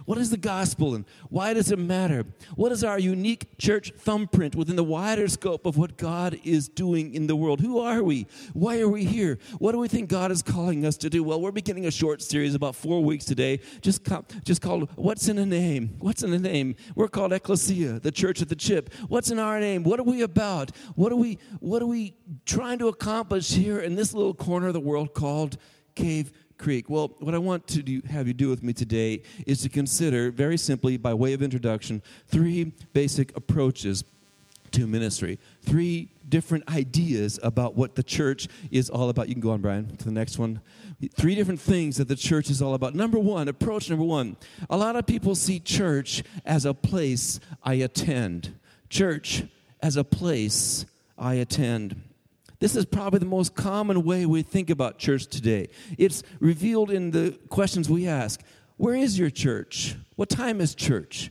What 0.04 0.18
is 0.18 0.30
the 0.30 0.36
gospel 0.36 0.94
and 0.94 1.04
why 1.30 1.54
does 1.54 1.72
it 1.72 1.78
matter? 1.78 2.24
What 2.56 2.72
is 2.72 2.84
our 2.84 2.98
unique 2.98 3.56
church 3.58 3.92
thumbprint 3.96 4.54
within 4.54 4.76
the 4.76 4.84
wider 4.84 5.28
scope 5.28 5.64
of 5.64 5.76
what 5.76 5.96
God 5.96 6.38
is 6.44 6.68
doing 6.68 7.14
in 7.14 7.26
the 7.26 7.36
world? 7.36 7.60
Who 7.60 7.78
are 7.78 8.02
we? 8.02 8.26
Why 8.52 8.80
are 8.80 8.88
we 8.88 9.04
here? 9.04 9.38
What 9.58 9.72
do 9.72 9.78
we 9.78 9.88
think 9.88 10.10
God 10.10 10.30
is 10.30 10.42
calling 10.42 10.84
us 10.84 10.96
to 10.98 11.10
do? 11.10 11.24
Well, 11.24 11.40
we're 11.40 11.52
beginning 11.52 11.86
a 11.86 11.90
short 11.90 12.20
series 12.20 12.54
about 12.54 12.76
four 12.76 13.02
weeks 13.02 13.24
today, 13.24 13.60
just, 13.80 14.06
just 14.44 14.60
called 14.60 14.90
What's 14.96 15.28
in 15.28 15.38
a 15.38 15.46
Name? 15.46 15.96
What's 16.00 16.22
in 16.22 16.32
a 16.32 16.38
Name? 16.38 16.76
We're 16.94 17.08
called 17.08 17.32
Ecclesia, 17.32 18.00
the 18.00 18.12
church 18.12 18.42
at 18.42 18.48
the 18.48 18.56
chip. 18.56 18.92
What's 19.08 19.30
in 19.30 19.38
our 19.38 19.58
name? 19.58 19.84
What 19.84 20.00
are 20.00 20.04
we 20.04 20.22
about? 20.22 20.70
What 20.96 21.12
are 21.12 21.16
we, 21.16 21.38
what 21.60 21.82
are 21.82 21.86
we 21.86 22.14
trying 22.44 22.78
to 22.80 22.88
accomplish 22.88 23.52
here 23.52 23.80
in 23.80 23.94
this 23.94 24.12
little 24.12 24.34
corner 24.34 24.68
of 24.68 24.74
the 24.74 24.80
world 24.80 25.14
called 25.14 25.56
Cave 25.94 26.32
Creek? 26.64 26.88
Well, 26.88 27.12
what 27.18 27.34
I 27.34 27.38
want 27.38 27.66
to 27.68 27.82
do, 27.82 28.00
have 28.08 28.26
you 28.26 28.32
do 28.32 28.48
with 28.48 28.62
me 28.62 28.72
today 28.72 29.20
is 29.46 29.60
to 29.64 29.68
consider, 29.68 30.30
very 30.30 30.56
simply, 30.56 30.96
by 30.96 31.12
way 31.12 31.34
of 31.34 31.42
introduction, 31.42 32.00
three 32.28 32.72
basic 32.94 33.36
approaches 33.36 34.02
to 34.70 34.86
ministry. 34.86 35.38
Three 35.60 36.08
different 36.26 36.66
ideas 36.74 37.38
about 37.42 37.76
what 37.76 37.96
the 37.96 38.02
church 38.02 38.48
is 38.70 38.88
all 38.88 39.10
about. 39.10 39.28
You 39.28 39.34
can 39.34 39.42
go 39.42 39.50
on, 39.50 39.60
Brian, 39.60 39.94
to 39.98 40.04
the 40.06 40.10
next 40.10 40.38
one. 40.38 40.62
Three 41.14 41.34
different 41.34 41.60
things 41.60 41.98
that 41.98 42.08
the 42.08 42.16
church 42.16 42.48
is 42.48 42.62
all 42.62 42.72
about. 42.72 42.94
Number 42.94 43.18
one, 43.18 43.46
approach 43.46 43.90
number 43.90 44.06
one. 44.06 44.38
A 44.70 44.78
lot 44.78 44.96
of 44.96 45.04
people 45.04 45.34
see 45.34 45.60
church 45.60 46.22
as 46.46 46.64
a 46.64 46.72
place 46.72 47.40
I 47.62 47.74
attend. 47.74 48.54
Church 48.88 49.44
as 49.82 49.98
a 49.98 50.02
place 50.02 50.86
I 51.18 51.34
attend. 51.34 52.00
This 52.60 52.76
is 52.76 52.84
probably 52.84 53.18
the 53.18 53.26
most 53.26 53.54
common 53.54 54.04
way 54.04 54.26
we 54.26 54.42
think 54.42 54.70
about 54.70 54.98
church 54.98 55.26
today. 55.26 55.68
It's 55.98 56.22
revealed 56.40 56.90
in 56.90 57.10
the 57.10 57.38
questions 57.48 57.90
we 57.90 58.06
ask 58.06 58.40
Where 58.76 58.94
is 58.94 59.18
your 59.18 59.30
church? 59.30 59.96
What 60.16 60.28
time 60.28 60.60
is 60.60 60.74
church? 60.74 61.30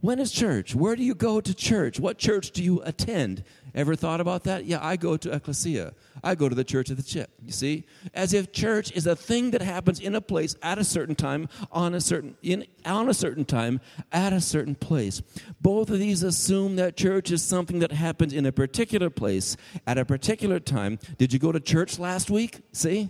When 0.00 0.20
is 0.20 0.30
church? 0.30 0.76
Where 0.76 0.94
do 0.94 1.02
you 1.02 1.14
go 1.14 1.40
to 1.40 1.52
church? 1.52 1.98
What 1.98 2.18
church 2.18 2.52
do 2.52 2.62
you 2.62 2.80
attend? 2.84 3.42
Ever 3.74 3.96
thought 3.96 4.20
about 4.20 4.44
that? 4.44 4.64
Yeah, 4.64 4.78
I 4.80 4.96
go 4.96 5.16
to 5.16 5.32
Ecclesia. 5.32 5.92
I 6.22 6.36
go 6.36 6.48
to 6.48 6.54
the 6.54 6.62
church 6.62 6.90
of 6.90 6.96
the 6.96 7.02
chip. 7.02 7.30
You 7.44 7.50
see? 7.50 7.84
As 8.14 8.32
if 8.32 8.52
church 8.52 8.92
is 8.92 9.08
a 9.08 9.16
thing 9.16 9.50
that 9.50 9.60
happens 9.60 9.98
in 9.98 10.14
a 10.14 10.20
place 10.20 10.54
at 10.62 10.78
a 10.78 10.84
certain 10.84 11.16
time, 11.16 11.48
on 11.72 11.94
a 11.94 12.00
certain 12.00 12.36
in 12.42 12.64
on 12.86 13.08
a 13.08 13.14
certain 13.14 13.44
time, 13.44 13.80
at 14.12 14.32
a 14.32 14.40
certain 14.40 14.76
place. 14.76 15.20
Both 15.60 15.90
of 15.90 15.98
these 15.98 16.22
assume 16.22 16.76
that 16.76 16.96
church 16.96 17.32
is 17.32 17.42
something 17.42 17.80
that 17.80 17.90
happens 17.90 18.32
in 18.32 18.46
a 18.46 18.52
particular 18.52 19.10
place 19.10 19.56
at 19.84 19.98
a 19.98 20.04
particular 20.04 20.60
time. 20.60 21.00
Did 21.18 21.32
you 21.32 21.40
go 21.40 21.50
to 21.50 21.58
church 21.58 21.98
last 21.98 22.30
week? 22.30 22.60
See? 22.72 23.08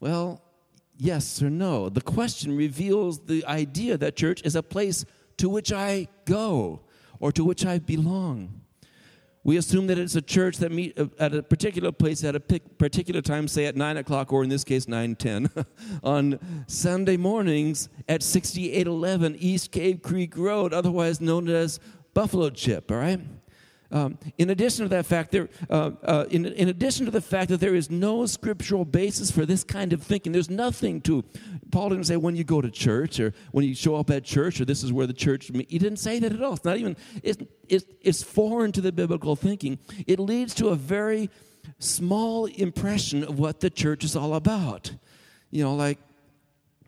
Well, 0.00 0.42
yes 0.98 1.40
or 1.40 1.50
no. 1.50 1.88
The 1.88 2.00
question 2.00 2.56
reveals 2.56 3.20
the 3.20 3.44
idea 3.46 3.96
that 3.98 4.16
church 4.16 4.42
is 4.44 4.56
a 4.56 4.62
place 4.62 5.04
to 5.38 5.48
which 5.48 5.72
I 5.72 6.08
go 6.24 6.80
or 7.20 7.32
to 7.32 7.44
which 7.44 7.64
I 7.64 7.78
belong. 7.78 8.60
We 9.46 9.58
assume 9.58 9.86
that 9.86 9.96
it's 9.96 10.16
a 10.16 10.22
church 10.22 10.56
that 10.56 10.72
meet 10.72 10.98
uh, 10.98 11.06
at 11.20 11.32
a 11.32 11.40
particular 11.40 11.92
place 11.92 12.24
at 12.24 12.34
a 12.34 12.40
particular 12.40 13.22
time, 13.22 13.46
say 13.46 13.66
at 13.66 13.76
9 13.76 13.96
o'clock, 13.98 14.32
or 14.32 14.42
in 14.42 14.50
this 14.50 14.64
case, 14.64 14.86
9.10, 14.86 15.64
on 16.02 16.40
Sunday 16.66 17.16
mornings 17.16 17.88
at 18.08 18.24
6811 18.24 19.36
East 19.38 19.70
Cave 19.70 20.02
Creek 20.02 20.36
Road, 20.36 20.74
otherwise 20.74 21.20
known 21.20 21.48
as 21.48 21.78
Buffalo 22.12 22.50
Chip, 22.50 22.90
all 22.90 22.96
right? 22.96 23.20
Um, 23.92 24.18
in 24.36 24.50
addition 24.50 24.84
to 24.84 24.88
that 24.90 25.06
fact, 25.06 25.30
there, 25.30 25.48
uh, 25.70 25.92
uh, 26.02 26.24
in, 26.30 26.46
in 26.46 26.68
addition 26.68 27.06
to 27.06 27.12
the 27.12 27.20
fact 27.20 27.50
that 27.50 27.60
there 27.60 27.74
is 27.74 27.90
no 27.90 28.26
scriptural 28.26 28.84
basis 28.84 29.30
for 29.30 29.46
this 29.46 29.62
kind 29.62 29.92
of 29.92 30.02
thinking, 30.02 30.32
there's 30.32 30.50
nothing 30.50 31.00
to. 31.02 31.24
Paul 31.70 31.90
didn't 31.90 32.04
say 32.04 32.16
when 32.16 32.34
you 32.36 32.44
go 32.44 32.60
to 32.60 32.70
church 32.70 33.20
or 33.20 33.32
when 33.52 33.64
you 33.64 33.74
show 33.74 33.96
up 33.96 34.10
at 34.10 34.24
church 34.24 34.60
or 34.60 34.64
this 34.64 34.82
is 34.82 34.92
where 34.92 35.06
the 35.06 35.12
church. 35.12 35.50
He 35.68 35.78
didn't 35.78 35.98
say 35.98 36.18
that 36.18 36.32
at 36.32 36.42
all. 36.42 36.54
It's 36.54 36.64
not 36.64 36.78
even. 36.78 36.96
It's, 37.22 37.38
it's, 37.68 37.84
it's 38.00 38.22
foreign 38.22 38.72
to 38.72 38.80
the 38.80 38.92
biblical 38.92 39.36
thinking. 39.36 39.78
It 40.06 40.18
leads 40.18 40.54
to 40.54 40.68
a 40.68 40.74
very 40.76 41.30
small 41.78 42.46
impression 42.46 43.22
of 43.24 43.38
what 43.38 43.60
the 43.60 43.70
church 43.70 44.04
is 44.04 44.16
all 44.16 44.34
about. 44.34 44.92
You 45.50 45.62
know, 45.62 45.74
like 45.74 45.98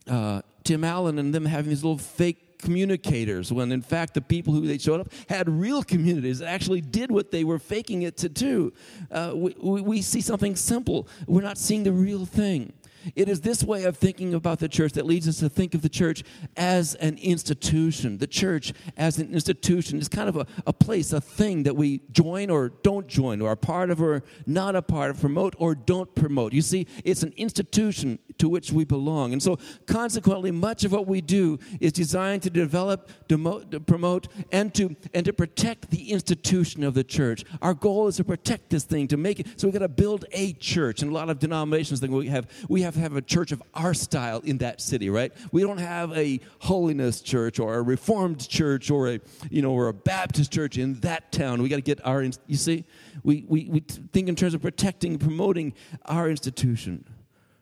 uh, 0.09 0.43
Tim 0.65 0.85
Allen 0.85 1.19
and 1.19 1.35
them 1.35 1.45
having 1.45 1.71
these 1.71 1.85
little 1.85 1.99
fake 1.99 2.48
communicators 2.59 3.53
when 3.53 3.73
in 3.73 3.83
fact 3.83 4.15
the 4.15 4.21
people 4.21 4.53
who 4.53 4.67
they 4.67 4.79
showed 4.79 5.01
up 5.01 5.13
had 5.29 5.49
real 5.49 5.83
communities 5.83 6.41
that 6.41 6.49
actually 6.49 6.81
did 6.81 7.11
what 7.11 7.31
they 7.31 7.45
were 7.45 7.59
faking 7.59 8.03
it 8.03 8.17
to 8.19 8.29
do. 8.29 8.73
Uh, 9.11 9.33
we, 9.35 9.55
we 9.81 10.03
see 10.03 10.21
something 10.21 10.57
simple. 10.57 11.09
We're 11.27 11.43
not 11.43 11.59
seeing 11.59 11.85
the 11.85 11.93
real 11.93 12.27
thing. 12.27 12.73
It 13.15 13.29
is 13.29 13.41
this 13.41 13.63
way 13.63 13.85
of 13.85 13.97
thinking 13.97 14.35
about 14.35 14.59
the 14.59 14.69
church 14.69 14.93
that 14.93 15.07
leads 15.07 15.29
us 15.29 15.39
to 15.39 15.49
think 15.49 15.75
of 15.75 15.83
the 15.83 15.89
church 15.89 16.25
as 16.57 16.95
an 16.97 17.17
institution. 17.19 18.19
The 18.19 18.27
church 18.27 18.73
as 18.97 19.19
an 19.19 19.33
institution 19.33 19.99
is 19.99 20.09
kind 20.09 20.29
of 20.29 20.37
a, 20.37 20.47
a 20.67 20.73
place, 20.73 21.13
a 21.13 21.21
thing 21.21 21.63
that 21.63 21.77
we 21.77 22.03
join 22.11 22.51
or 22.51 22.71
don't 22.83 23.07
join, 23.07 23.41
or 23.41 23.51
are 23.51 23.57
part 23.57 23.91
of 23.91 24.03
or 24.03 24.23
not 24.47 24.77
a 24.77 24.83
part 24.83 25.11
of, 25.11 25.21
promote 25.21 25.55
or 25.59 25.75
don't 25.75 26.13
promote. 26.15 26.53
You 26.53 26.63
see, 26.63 26.87
it's 27.05 27.23
an 27.23 27.33
institution 27.37 28.19
to 28.39 28.49
which 28.49 28.73
we 28.73 28.85
belong. 28.85 29.33
And 29.33 29.43
so, 29.43 29.59
consequently, 29.87 30.51
much 30.51 30.85
of 30.85 30.93
what 30.93 31.07
we 31.07 31.21
do 31.21 31.59
is 31.81 31.93
designed 31.93 32.43
to 32.43 32.51
develop, 32.51 33.11
demote, 33.29 33.71
to 33.71 33.81
promote, 33.81 34.29
and 34.53 34.75
to, 34.75 34.97
and 35.13 35.25
to 35.27 35.33
protect 35.33 35.91
the 35.91 36.11
institution 36.11 36.85
of 36.85 36.95
the 36.95 37.05
church. 37.05 37.45
Our 37.61 37.75
goal 37.75 38.09
is 38.09 38.17
to 38.17 38.25
protect 38.25 38.71
this 38.71 38.85
thing, 38.85 39.09
to 39.09 39.17
make 39.17 39.41
it. 39.41 39.61
So, 39.61 39.67
we've 39.67 39.75
got 39.75 39.81
to 39.81 39.89
build 39.89 40.25
a 40.33 40.53
church. 40.55 41.03
And 41.03 41.11
a 41.11 41.15
lot 41.15 41.31
of 41.31 41.39
denominations 41.39 42.01
think 42.01 42.13
we 42.13 42.29
have, 42.29 42.49
we 42.69 42.83
have 42.83 42.95
to 42.95 43.01
have 43.01 43.17
a 43.17 43.23
church 43.23 43.53
of 43.53 43.63
our 43.75 43.95
style 43.95 44.41
in 44.45 44.59
that 44.59 44.81
city, 44.81 45.11
right? 45.11 45.33
We 45.53 45.63
don't 45.63 45.79
have 45.79 46.17
a 46.17 46.41
holiness 46.61 47.21
church 47.21 47.59
or 47.59 47.75
a 47.77 47.83
reformed 47.83 48.49
church 48.49 48.91
or 48.91 49.09
a, 49.09 49.21
you 49.51 49.63
know, 49.63 49.73
or 49.73 49.89
a 49.89 49.95
Baptist 49.95 50.53
church 50.53 50.79
in 50.79 51.01
that 51.01 51.33
town. 51.33 51.63
We 51.63 51.69
got 51.69 51.77
to 51.77 51.83
get 51.83 52.05
our, 52.07 52.23
you 52.23 52.57
see, 52.57 52.85
we, 53.23 53.45
we, 53.49 53.69
we 53.69 53.81
think 53.81 54.29
in 54.29 54.37
terms 54.37 54.55
of 54.55 54.63
protecting, 54.63 55.19
promoting 55.19 55.75
our 56.07 56.31
institution. 56.31 57.05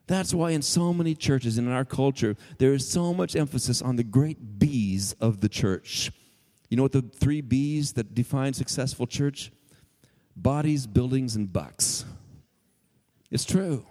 That's 0.06 0.32
why 0.32 0.50
in 0.50 0.62
so 0.62 0.92
many 0.92 1.14
churches 1.14 1.58
and 1.58 1.66
in 1.66 1.72
our 1.72 1.84
culture, 1.84 2.36
there 2.58 2.72
is 2.72 2.88
so 2.88 3.12
much 3.12 3.34
emphasis 3.34 3.82
on 3.82 3.96
the 3.96 4.04
great 4.04 4.58
B's 4.58 5.14
of 5.20 5.40
the 5.40 5.48
church. 5.48 6.12
You 6.68 6.76
know 6.76 6.84
what 6.84 6.92
the 6.92 7.02
three 7.02 7.40
B's 7.40 7.92
that 7.94 8.14
define 8.14 8.52
successful 8.52 9.06
church? 9.06 9.50
Bodies, 10.36 10.86
buildings, 10.86 11.34
and 11.34 11.52
bucks. 11.52 12.04
It's 13.30 13.44
true. 13.44 13.84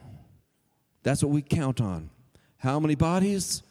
That's 1.04 1.22
what 1.22 1.32
we 1.32 1.42
count 1.42 1.82
on. 1.82 2.10
How 2.58 2.80
many 2.80 2.96
bodies? 2.96 3.64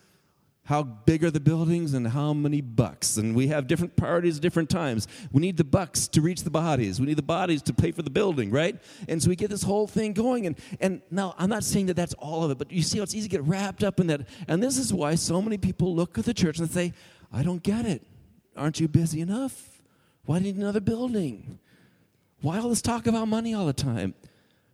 How 0.67 0.83
big 0.83 1.23
are 1.25 1.31
the 1.31 1.41
buildings 1.41 1.93
and 1.93 2.09
how 2.09 2.33
many 2.33 2.63
bucks? 2.63 3.19
And 3.19 3.37
we 3.37 3.49
have 3.49 3.67
different 3.67 3.97
priorities 3.97 4.37
at 4.37 4.43
different 4.43 4.71
times. 4.71 5.07
We 5.31 5.43
need 5.43 5.59
the 5.59 5.65
bucks 5.65 6.09
to 6.09 6.23
reach 6.23 6.43
the 6.43 6.51
bodies. 6.51 6.99
We 6.99 7.07
need 7.07 7.19
the 7.19 7.23
bodies 7.23 7.61
to 7.63 7.75
pay 7.75 7.93
for 7.93 8.01
the 8.01 8.09
building, 8.09 8.51
right? 8.51 8.81
And 9.07 9.23
so 9.23 9.29
we 9.29 9.37
get 9.37 9.51
this 9.51 9.63
whole 9.63 9.87
thing 9.87 10.15
going. 10.15 10.47
And, 10.47 10.59
and 10.81 11.03
now 11.11 11.35
I'm 11.37 11.51
not 11.51 11.65
saying 11.65 11.87
that 11.87 11.97
that's 11.97 12.15
all 12.15 12.45
of 12.45 12.51
it, 12.51 12.57
but 12.57 12.73
you 12.73 12.81
see 12.81 12.97
how 12.97 13.05
it's 13.05 13.15
easy 13.15 13.29
to 13.29 13.37
get 13.37 13.45
wrapped 13.47 13.85
up 13.85 14.01
in 14.01 14.07
that. 14.07 14.27
And 14.49 14.63
this 14.63 14.79
is 14.79 14.91
why 14.91 15.17
so 15.17 15.43
many 15.43 15.59
people 15.59 15.95
look 15.95 16.17
at 16.17 16.25
the 16.25 16.33
church 16.33 16.59
and 16.59 16.71
say, 16.71 16.95
I 17.31 17.43
don't 17.43 17.63
get 17.63 17.85
it. 17.85 18.07
Aren't 18.57 18.81
you 18.81 18.89
busy 18.89 19.21
enough? 19.21 19.83
Why 20.25 20.39
do 20.39 20.47
you 20.47 20.55
need 20.55 20.63
another 20.63 20.81
building? 20.81 21.59
Why 22.41 22.59
all 22.59 22.71
this 22.71 22.81
talk 22.81 23.07
about 23.07 23.29
money 23.29 23.53
all 23.53 23.67
the 23.67 23.75
time? 23.75 24.15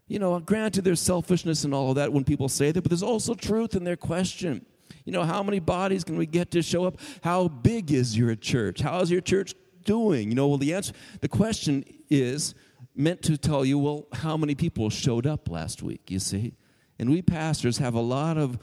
You 0.06 0.20
know, 0.20 0.38
granted, 0.38 0.84
there's 0.84 1.00
selfishness 1.00 1.64
and 1.64 1.74
all 1.74 1.90
of 1.90 1.96
that 1.96 2.12
when 2.12 2.22
people 2.22 2.48
say 2.48 2.70
that, 2.70 2.80
but 2.80 2.90
there's 2.90 3.02
also 3.02 3.34
truth 3.34 3.74
in 3.74 3.82
their 3.82 3.96
question. 3.96 4.66
You 5.10 5.16
know, 5.16 5.24
how 5.24 5.42
many 5.42 5.58
bodies 5.58 6.04
can 6.04 6.16
we 6.16 6.24
get 6.24 6.52
to 6.52 6.62
show 6.62 6.84
up? 6.84 7.00
How 7.24 7.48
big 7.48 7.90
is 7.90 8.16
your 8.16 8.36
church? 8.36 8.80
How 8.80 9.00
is 9.00 9.10
your 9.10 9.20
church 9.20 9.56
doing? 9.84 10.28
You 10.28 10.36
know, 10.36 10.46
well, 10.46 10.56
the 10.56 10.72
answer, 10.72 10.92
the 11.20 11.26
question 11.26 11.84
is 12.08 12.54
meant 12.94 13.20
to 13.22 13.36
tell 13.36 13.64
you, 13.64 13.76
well, 13.76 14.06
how 14.12 14.36
many 14.36 14.54
people 14.54 14.88
showed 14.88 15.26
up 15.26 15.50
last 15.50 15.82
week, 15.82 16.12
you 16.12 16.20
see? 16.20 16.54
And 17.00 17.10
we 17.10 17.22
pastors 17.22 17.78
have 17.78 17.94
a 17.94 18.00
lot 18.00 18.38
of 18.38 18.56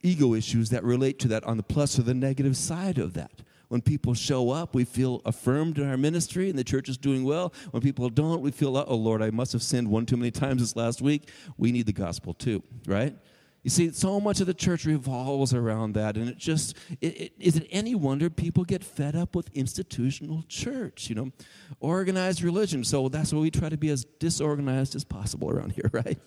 ego 0.00 0.32
issues 0.32 0.70
that 0.70 0.84
relate 0.84 1.18
to 1.18 1.28
that 1.28 1.42
on 1.42 1.56
the 1.56 1.64
plus 1.64 1.98
or 1.98 2.02
the 2.02 2.14
negative 2.14 2.56
side 2.56 2.98
of 2.98 3.14
that. 3.14 3.42
When 3.66 3.80
people 3.80 4.14
show 4.14 4.50
up, 4.50 4.76
we 4.76 4.84
feel 4.84 5.22
affirmed 5.24 5.76
in 5.78 5.90
our 5.90 5.96
ministry 5.96 6.50
and 6.50 6.56
the 6.56 6.62
church 6.62 6.88
is 6.88 6.98
doing 6.98 7.24
well. 7.24 7.52
When 7.72 7.82
people 7.82 8.08
don't, 8.10 8.42
we 8.42 8.52
feel, 8.52 8.76
oh 8.76 8.94
Lord, 8.94 9.22
I 9.22 9.30
must 9.30 9.52
have 9.54 9.62
sinned 9.64 9.88
one 9.88 10.06
too 10.06 10.16
many 10.16 10.30
times 10.30 10.62
this 10.62 10.76
last 10.76 11.02
week. 11.02 11.28
We 11.56 11.72
need 11.72 11.86
the 11.86 11.92
gospel 11.92 12.32
too, 12.32 12.62
right? 12.86 13.16
You 13.62 13.68
see, 13.70 13.90
so 13.92 14.20
much 14.20 14.40
of 14.40 14.46
the 14.46 14.54
church 14.54 14.86
revolves 14.86 15.52
around 15.52 15.92
that, 15.92 16.16
and 16.16 16.28
it 16.28 16.38
just 16.38 16.76
it, 17.00 17.20
it, 17.20 17.32
is 17.38 17.56
it 17.56 17.66
any 17.70 17.94
wonder 17.94 18.30
people 18.30 18.64
get 18.64 18.82
fed 18.82 19.14
up 19.14 19.36
with 19.36 19.50
institutional 19.54 20.44
church, 20.48 21.10
you 21.10 21.14
know, 21.14 21.30
organized 21.78 22.42
religion. 22.42 22.84
So 22.84 23.10
that's 23.10 23.32
why 23.32 23.40
we 23.40 23.50
try 23.50 23.68
to 23.68 23.76
be 23.76 23.90
as 23.90 24.06
disorganized 24.18 24.94
as 24.94 25.04
possible 25.04 25.50
around 25.50 25.72
here, 25.72 25.90
right? 25.92 26.18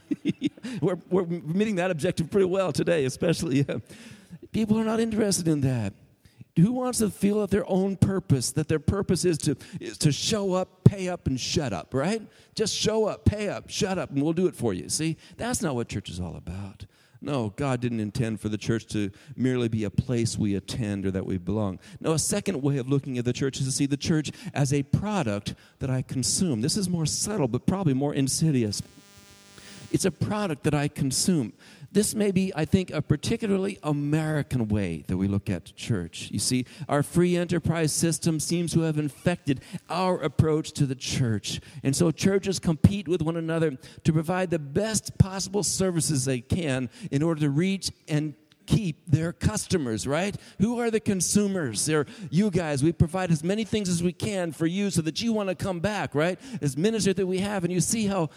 we're, 0.80 0.98
we're 1.08 1.26
meeting 1.26 1.76
that 1.76 1.90
objective 1.90 2.30
pretty 2.30 2.46
well 2.46 2.72
today, 2.72 3.04
especially. 3.04 3.68
Uh, 3.68 3.80
people 4.52 4.78
are 4.78 4.84
not 4.84 5.00
interested 5.00 5.48
in 5.48 5.62
that. 5.62 5.92
Who 6.56 6.72
wants 6.72 6.98
to 6.98 7.10
feel 7.10 7.40
that 7.40 7.50
their 7.50 7.68
own 7.70 7.96
purpose, 7.96 8.52
that 8.52 8.68
their 8.68 8.80
purpose 8.80 9.24
is 9.24 9.38
to, 9.38 9.56
is 9.80 9.96
to 9.98 10.12
show 10.12 10.52
up, 10.54 10.84
pay 10.84 11.08
up, 11.08 11.26
and 11.26 11.40
shut 11.40 11.72
up, 11.72 11.94
right? 11.94 12.22
Just 12.54 12.74
show 12.74 13.06
up, 13.06 13.24
pay 13.24 13.48
up, 13.48 13.70
shut 13.70 13.98
up, 13.98 14.10
and 14.10 14.22
we'll 14.22 14.32
do 14.32 14.46
it 14.46 14.56
for 14.56 14.74
you. 14.74 14.88
See, 14.88 15.16
that's 15.36 15.62
not 15.62 15.74
what 15.74 15.88
church 15.88 16.10
is 16.10 16.20
all 16.20 16.36
about. 16.36 16.86
No, 17.22 17.52
God 17.54 17.80
didn't 17.80 18.00
intend 18.00 18.40
for 18.40 18.48
the 18.48 18.56
church 18.56 18.86
to 18.88 19.10
merely 19.36 19.68
be 19.68 19.84
a 19.84 19.90
place 19.90 20.38
we 20.38 20.54
attend 20.54 21.04
or 21.04 21.10
that 21.10 21.26
we 21.26 21.36
belong. 21.36 21.78
No, 22.00 22.12
a 22.12 22.18
second 22.18 22.62
way 22.62 22.78
of 22.78 22.88
looking 22.88 23.18
at 23.18 23.26
the 23.26 23.32
church 23.32 23.60
is 23.60 23.66
to 23.66 23.72
see 23.72 23.86
the 23.86 23.96
church 23.96 24.30
as 24.54 24.72
a 24.72 24.82
product 24.82 25.54
that 25.80 25.90
I 25.90 26.00
consume. 26.02 26.62
This 26.62 26.78
is 26.78 26.88
more 26.88 27.04
subtle, 27.04 27.46
but 27.46 27.66
probably 27.66 27.92
more 27.92 28.14
insidious. 28.14 28.82
It's 29.92 30.06
a 30.06 30.10
product 30.10 30.62
that 30.64 30.74
I 30.74 30.88
consume. 30.88 31.52
This 31.92 32.14
may 32.14 32.30
be, 32.30 32.52
I 32.54 32.64
think, 32.64 32.90
a 32.90 33.02
particularly 33.02 33.78
American 33.82 34.68
way 34.68 35.04
that 35.08 35.16
we 35.16 35.26
look 35.26 35.50
at 35.50 35.74
church. 35.74 36.28
You 36.30 36.38
see, 36.38 36.66
our 36.88 37.02
free 37.02 37.36
enterprise 37.36 37.92
system 37.92 38.38
seems 38.38 38.72
to 38.74 38.82
have 38.82 38.98
infected 38.98 39.60
our 39.88 40.20
approach 40.20 40.72
to 40.72 40.86
the 40.86 40.94
church. 40.94 41.60
And 41.82 41.96
so 41.96 42.12
churches 42.12 42.60
compete 42.60 43.08
with 43.08 43.22
one 43.22 43.36
another 43.36 43.76
to 44.04 44.12
provide 44.12 44.50
the 44.50 44.58
best 44.60 45.18
possible 45.18 45.64
services 45.64 46.24
they 46.24 46.40
can 46.40 46.90
in 47.10 47.22
order 47.22 47.40
to 47.40 47.50
reach 47.50 47.90
and 48.06 48.34
keep 48.66 49.04
their 49.10 49.32
customers, 49.32 50.06
right? 50.06 50.36
Who 50.60 50.78
are 50.78 50.92
the 50.92 51.00
consumers? 51.00 51.86
They're 51.86 52.06
you 52.30 52.52
guys. 52.52 52.84
We 52.84 52.92
provide 52.92 53.32
as 53.32 53.42
many 53.42 53.64
things 53.64 53.88
as 53.88 54.00
we 54.00 54.12
can 54.12 54.52
for 54.52 54.66
you 54.66 54.90
so 54.90 55.02
that 55.02 55.20
you 55.20 55.32
want 55.32 55.48
to 55.48 55.56
come 55.56 55.80
back, 55.80 56.14
right? 56.14 56.38
As 56.62 56.76
ministers 56.76 57.16
that 57.16 57.26
we 57.26 57.38
have, 57.38 57.64
and 57.64 57.72
you 57.72 57.80
see 57.80 58.06
how 58.06 58.30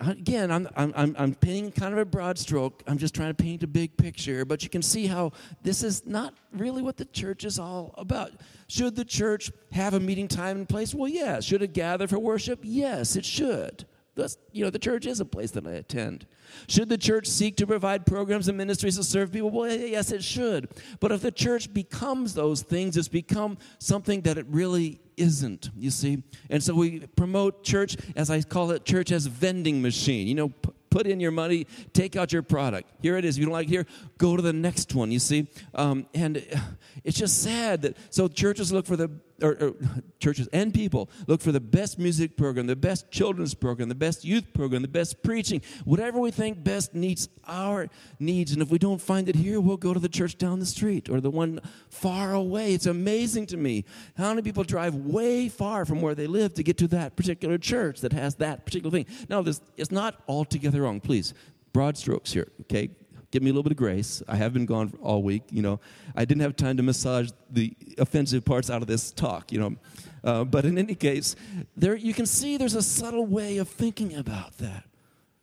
again, 0.00 0.50
I'm, 0.50 0.68
I'm, 0.76 1.16
I'm 1.18 1.34
painting 1.34 1.72
kind 1.72 1.92
of 1.92 1.98
a 1.98 2.04
broad 2.04 2.38
stroke. 2.38 2.82
I'm 2.86 2.98
just 2.98 3.14
trying 3.14 3.30
to 3.34 3.42
paint 3.42 3.62
a 3.62 3.66
big 3.66 3.96
picture, 3.96 4.44
but 4.44 4.62
you 4.62 4.68
can 4.68 4.82
see 4.82 5.06
how 5.06 5.32
this 5.62 5.82
is 5.82 6.06
not 6.06 6.34
really 6.52 6.82
what 6.82 6.96
the 6.96 7.06
church 7.06 7.44
is 7.44 7.58
all 7.58 7.94
about. 7.96 8.32
Should 8.68 8.96
the 8.96 9.04
church 9.04 9.50
have 9.72 9.94
a 9.94 10.00
meeting 10.00 10.28
time 10.28 10.58
and 10.58 10.68
place? 10.68 10.94
Well, 10.94 11.08
yes. 11.08 11.44
Should 11.44 11.62
it 11.62 11.72
gather 11.72 12.06
for 12.06 12.18
worship? 12.18 12.60
Yes, 12.62 13.16
it 13.16 13.24
should. 13.24 13.86
That's, 14.16 14.38
you 14.50 14.64
know, 14.64 14.70
the 14.70 14.78
church 14.78 15.06
is 15.06 15.20
a 15.20 15.24
place 15.26 15.50
that 15.52 15.66
I 15.66 15.72
attend. 15.72 16.26
Should 16.68 16.88
the 16.88 16.96
church 16.96 17.26
seek 17.26 17.56
to 17.56 17.66
provide 17.66 18.06
programs 18.06 18.48
and 18.48 18.56
ministries 18.56 18.96
to 18.96 19.04
serve 19.04 19.30
people? 19.30 19.50
Well, 19.50 19.70
yes, 19.70 20.10
it 20.10 20.24
should. 20.24 20.68
But 21.00 21.12
if 21.12 21.20
the 21.20 21.30
church 21.30 21.72
becomes 21.72 22.32
those 22.32 22.62
things, 22.62 22.96
it's 22.96 23.08
become 23.08 23.58
something 23.78 24.22
that 24.22 24.38
it 24.38 24.46
really 24.48 25.00
isn't, 25.18 25.70
you 25.76 25.90
see? 25.90 26.22
And 26.48 26.62
so 26.62 26.74
we 26.74 27.00
promote 27.00 27.62
church, 27.62 27.96
as 28.16 28.30
I 28.30 28.40
call 28.40 28.70
it, 28.70 28.84
church 28.84 29.12
as 29.12 29.26
vending 29.26 29.82
machine. 29.82 30.26
You 30.26 30.34
know, 30.34 30.48
p- 30.48 30.70
put 30.88 31.06
in 31.06 31.20
your 31.20 31.30
money, 31.30 31.66
take 31.92 32.16
out 32.16 32.32
your 32.32 32.42
product. 32.42 32.90
Here 33.02 33.18
it 33.18 33.24
is. 33.26 33.36
If 33.36 33.40
you 33.40 33.46
don't 33.46 33.52
like 33.52 33.66
it 33.66 33.70
here, 33.70 33.86
go 34.16 34.34
to 34.34 34.40
the 34.40 34.54
next 34.54 34.94
one, 34.94 35.12
you 35.12 35.18
see? 35.18 35.46
Um, 35.74 36.06
and 36.14 36.42
it's 37.04 37.18
just 37.18 37.42
sad 37.42 37.82
that, 37.82 37.98
so 38.08 38.28
churches 38.28 38.72
look 38.72 38.86
for 38.86 38.96
the 38.96 39.10
or, 39.42 39.56
or, 39.60 39.74
churches 40.18 40.48
and 40.52 40.72
people 40.72 41.10
look 41.26 41.40
for 41.40 41.52
the 41.52 41.60
best 41.60 41.98
music 41.98 42.36
program, 42.36 42.66
the 42.66 42.76
best 42.76 43.10
children's 43.10 43.54
program, 43.54 43.88
the 43.88 43.94
best 43.94 44.24
youth 44.24 44.52
program, 44.52 44.82
the 44.82 44.88
best 44.88 45.22
preaching, 45.22 45.60
whatever 45.84 46.18
we 46.18 46.30
think 46.30 46.62
best 46.64 46.94
meets 46.94 47.28
our 47.46 47.88
needs. 48.18 48.52
And 48.52 48.62
if 48.62 48.70
we 48.70 48.78
don't 48.78 49.00
find 49.00 49.28
it 49.28 49.36
here, 49.36 49.60
we'll 49.60 49.76
go 49.76 49.92
to 49.92 50.00
the 50.00 50.08
church 50.08 50.38
down 50.38 50.58
the 50.58 50.66
street 50.66 51.08
or 51.08 51.20
the 51.20 51.30
one 51.30 51.60
far 51.90 52.32
away. 52.32 52.74
It's 52.74 52.86
amazing 52.86 53.46
to 53.46 53.56
me 53.56 53.84
how 54.16 54.30
many 54.30 54.42
people 54.42 54.64
drive 54.64 54.94
way 54.94 55.48
far 55.48 55.84
from 55.84 56.00
where 56.00 56.14
they 56.14 56.26
live 56.26 56.54
to 56.54 56.62
get 56.62 56.78
to 56.78 56.88
that 56.88 57.16
particular 57.16 57.58
church 57.58 58.00
that 58.00 58.12
has 58.12 58.36
that 58.36 58.64
particular 58.64 58.90
thing. 58.90 59.06
Now, 59.28 59.42
this 59.42 59.60
it's 59.76 59.90
not 59.90 60.22
altogether 60.28 60.82
wrong. 60.82 61.00
Please, 61.00 61.34
broad 61.72 61.96
strokes 61.96 62.32
here, 62.32 62.48
okay? 62.62 62.90
Give 63.36 63.42
me 63.42 63.50
a 63.50 63.52
little 63.52 63.62
bit 63.62 63.72
of 63.72 63.76
grace. 63.76 64.22
I 64.26 64.36
have 64.36 64.54
been 64.54 64.64
gone 64.64 64.94
all 65.02 65.22
week. 65.22 65.42
You 65.50 65.60
know, 65.60 65.78
I 66.14 66.24
didn't 66.24 66.40
have 66.40 66.56
time 66.56 66.78
to 66.78 66.82
massage 66.82 67.28
the 67.50 67.74
offensive 67.98 68.46
parts 68.46 68.70
out 68.70 68.80
of 68.80 68.88
this 68.88 69.10
talk. 69.10 69.52
You 69.52 69.60
know, 69.60 69.76
uh, 70.24 70.44
but 70.44 70.64
in 70.64 70.78
any 70.78 70.94
case, 70.94 71.36
there 71.76 71.94
you 71.94 72.14
can 72.14 72.24
see 72.24 72.56
there's 72.56 72.74
a 72.74 72.82
subtle 72.82 73.26
way 73.26 73.58
of 73.58 73.68
thinking 73.68 74.14
about 74.14 74.56
that. 74.56 74.84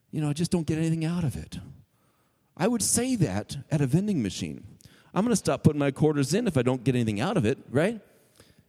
You 0.10 0.22
know, 0.22 0.30
I 0.32 0.34
just 0.34 0.50
don't 0.50 0.66
get 0.66 0.80
anything 0.80 1.06
out 1.06 1.24
of 1.24 1.36
it. 1.36 1.60
I 2.58 2.68
would 2.68 2.82
say 2.82 3.16
that 3.16 3.58
at 3.70 3.80
a 3.80 3.86
vending 3.86 4.24
machine. 4.24 4.66
I'm 5.14 5.24
going 5.24 5.32
to 5.32 5.36
stop 5.36 5.64
putting 5.64 5.78
my 5.78 5.92
quarters 5.92 6.34
in 6.34 6.48
if 6.48 6.58
I 6.58 6.64
don't 6.64 6.84
get 6.84 6.96
anything 6.96 7.20
out 7.20 7.38
of 7.38 7.46
it, 7.46 7.60
right? 7.70 8.02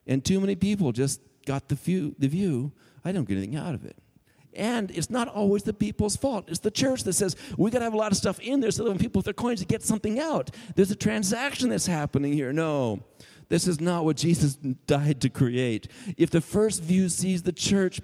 And 0.07 0.23
too 0.23 0.39
many 0.39 0.55
people 0.55 0.93
just 0.93 1.23
got 1.47 1.69
the 1.69 1.77
view, 1.77 2.15
the 2.19 2.29
view 2.29 2.73
I 3.07 3.13
don't 3.13 3.27
get 3.27 3.39
anything 3.39 3.57
out 3.57 3.75
of 3.75 3.87
it. 3.87 3.97
And 4.57 4.91
it's 4.91 5.11
not 5.11 5.29
always 5.29 5.63
the 5.63 5.73
people's 5.73 6.17
fault. 6.17 6.45
It's 6.49 6.61
the 6.61 6.71
church 6.71 7.05
that 7.05 7.15
says 7.15 7.37
we 7.59 7.71
got 7.71 7.79
to 7.79 7.85
have 7.85 7.95
a 7.95 7.99
lot 7.99 8.13
of 8.13 8.19
stuff 8.19 8.41
in 8.41 8.61
there 8.61 8.71
so 8.71 8.85
that 8.85 8.91
when 8.91 8.99
people 8.99 9.19
with 9.19 9.25
their 9.25 9.35
coins 9.35 9.61
to 9.61 9.67
get 9.67 9.83
something 9.83 10.19
out. 10.19 10.51
There's 10.77 10.91
a 10.91 10.97
transaction 10.97 11.69
that's 11.69 11.87
happening 11.87 12.33
here. 12.33 12.53
No, 12.53 13.03
this 13.49 13.67
is 13.67 13.81
not 13.81 14.05
what 14.05 14.17
Jesus 14.17 14.55
died 14.55 15.21
to 15.23 15.29
create. 15.29 15.89
If 16.17 16.31
the 16.31 16.41
first 16.41 16.83
view 16.83 17.09
sees 17.09 17.43
the 17.43 17.53
church 17.53 18.01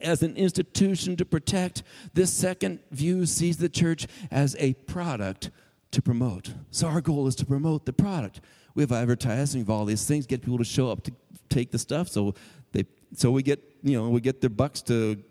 as 0.00 0.22
an 0.22 0.36
institution 0.36 1.16
to 1.16 1.24
protect, 1.24 1.82
this 2.14 2.32
second 2.32 2.80
view 2.90 3.26
sees 3.26 3.56
the 3.56 3.68
church 3.68 4.06
as 4.30 4.56
a 4.58 4.74
product 4.74 5.50
to 5.92 6.02
promote. 6.02 6.52
So 6.70 6.88
our 6.88 7.00
goal 7.00 7.26
is 7.26 7.36
to 7.36 7.46
promote 7.46 7.86
the 7.86 7.92
product. 7.92 8.40
We 8.74 8.82
have 8.82 8.92
advertising 8.92 9.60
we 9.60 9.62
have 9.62 9.70
all 9.70 9.84
these 9.84 10.04
things, 10.06 10.26
get 10.26 10.42
people 10.42 10.58
to 10.58 10.64
show 10.64 10.90
up 10.90 11.04
to 11.04 11.12
take 11.48 11.70
the 11.70 11.78
stuff. 11.78 12.08
So 12.08 12.34
they, 12.72 12.84
so 13.14 13.30
we 13.30 13.42
get, 13.42 13.62
you 13.82 13.96
know, 13.96 14.08
we 14.08 14.20
get 14.20 14.40
their 14.40 14.50
bucks 14.50 14.82
to 14.82 15.22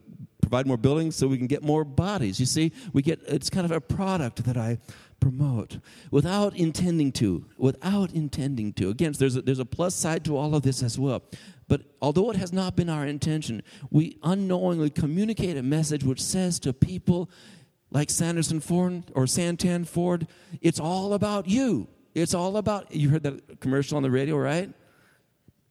provide 0.54 0.68
more 0.68 0.78
buildings 0.78 1.16
so 1.16 1.28
we 1.28 1.40
can 1.40 1.48
get 1.48 1.64
more 1.64 1.84
bodies. 1.84 2.40
You 2.40 2.46
see, 2.46 2.74
we 2.94 3.02
get 3.02 3.20
it's 3.26 3.50
kind 3.50 3.66
of 3.66 3.72
a 3.72 3.82
product 3.82 4.44
that 4.44 4.56
I 4.56 4.78
promote 5.20 5.80
without 6.12 6.56
intending 6.56 7.12
to. 7.14 7.46
Without 7.58 8.12
intending 8.12 8.72
to. 8.74 8.90
Again, 8.90 9.14
there's 9.18 9.36
a, 9.36 9.42
there's 9.42 9.58
a 9.58 9.66
plus 9.66 9.96
side 9.96 10.24
to 10.26 10.38
all 10.38 10.54
of 10.54 10.62
this 10.62 10.84
as 10.84 11.00
well. 11.00 11.24
But 11.68 11.82
although 12.04 12.30
it 12.30 12.38
has 12.38 12.54
not 12.54 12.76
been 12.76 12.88
our 12.88 13.08
intention, 13.08 13.64
we 13.90 14.20
unknowingly 14.22 14.92
communicate 14.92 15.58
a 15.58 15.64
message 15.64 16.04
which 16.04 16.22
says 16.22 16.60
to 16.60 16.72
people 16.72 17.32
like 17.90 18.12
Sanderson 18.12 18.60
Ford 18.60 19.06
or 19.16 19.24
Santan 19.24 19.88
Ford, 19.88 20.28
it's 20.62 20.80
all 20.80 21.14
about 21.14 21.48
you. 21.48 21.88
It's 22.14 22.36
all 22.36 22.58
about, 22.58 22.94
you 22.94 23.10
heard 23.10 23.24
that 23.24 23.60
commercial 23.60 23.98
on 23.98 24.04
the 24.04 24.12
radio, 24.12 24.38
right? 24.38 24.72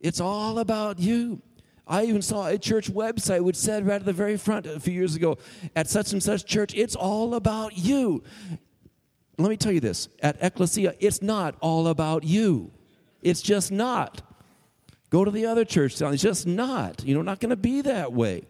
It's 0.01 0.21
all 0.21 0.59
about 0.59 0.99
you. 0.99 1.41
I 1.87 2.05
even 2.05 2.23
saw 2.23 2.47
a 2.47 2.59
church 2.59 2.93
website 2.93 3.41
which 3.43 3.57
said 3.57 3.87
right 3.87 3.97
at 3.97 4.05
the 4.05 4.13
very 4.13 4.37
front 4.37 4.67
a 4.67 4.79
few 4.79 4.95
years 4.95 5.17
ago, 5.17 5.39
at 5.75 5.89
such 5.89 6.13
and 6.13 6.23
such 6.23 6.47
church, 6.47 6.75
it's 6.75 6.95
all 6.95 7.35
about 7.35 7.77
you. 7.77 8.23
Let 9.39 9.49
me 9.49 9.57
tell 9.57 9.73
you 9.73 9.81
this 9.81 10.09
at 10.23 10.37
Ecclesia, 10.41 10.95
it's 11.01 11.23
not 11.23 11.57
all 11.61 11.89
about 11.89 12.25
you. 12.25 12.71
It's 13.23 13.43
just 13.43 13.73
not. 13.73 14.23
Go 15.11 15.25
to 15.25 15.31
the 15.31 15.47
other 15.47 15.65
church. 15.65 16.01
It's 16.01 16.23
just 16.23 16.47
not. 16.47 17.05
You 17.05 17.15
know, 17.15 17.23
not 17.23 17.39
going 17.39 17.51
to 17.51 17.57
be 17.57 17.83
that 17.83 18.13
way. 18.13 18.45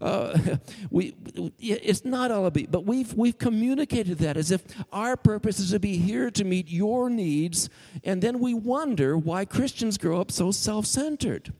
Uh, 0.00 0.56
we, 0.90 1.14
it's 1.60 2.04
not 2.04 2.30
all 2.30 2.46
about. 2.46 2.70
But 2.70 2.84
we've 2.86 3.14
we've 3.14 3.38
communicated 3.38 4.18
that 4.18 4.36
as 4.36 4.50
if 4.50 4.64
our 4.92 5.16
purpose 5.16 5.60
is 5.60 5.70
to 5.70 5.78
be 5.78 5.96
here 5.96 6.30
to 6.32 6.44
meet 6.44 6.68
your 6.68 7.08
needs, 7.08 7.70
and 8.02 8.20
then 8.20 8.40
we 8.40 8.52
wonder 8.52 9.16
why 9.16 9.44
Christians 9.44 9.96
grow 9.96 10.20
up 10.20 10.32
so 10.32 10.50
self-centered. 10.50 11.52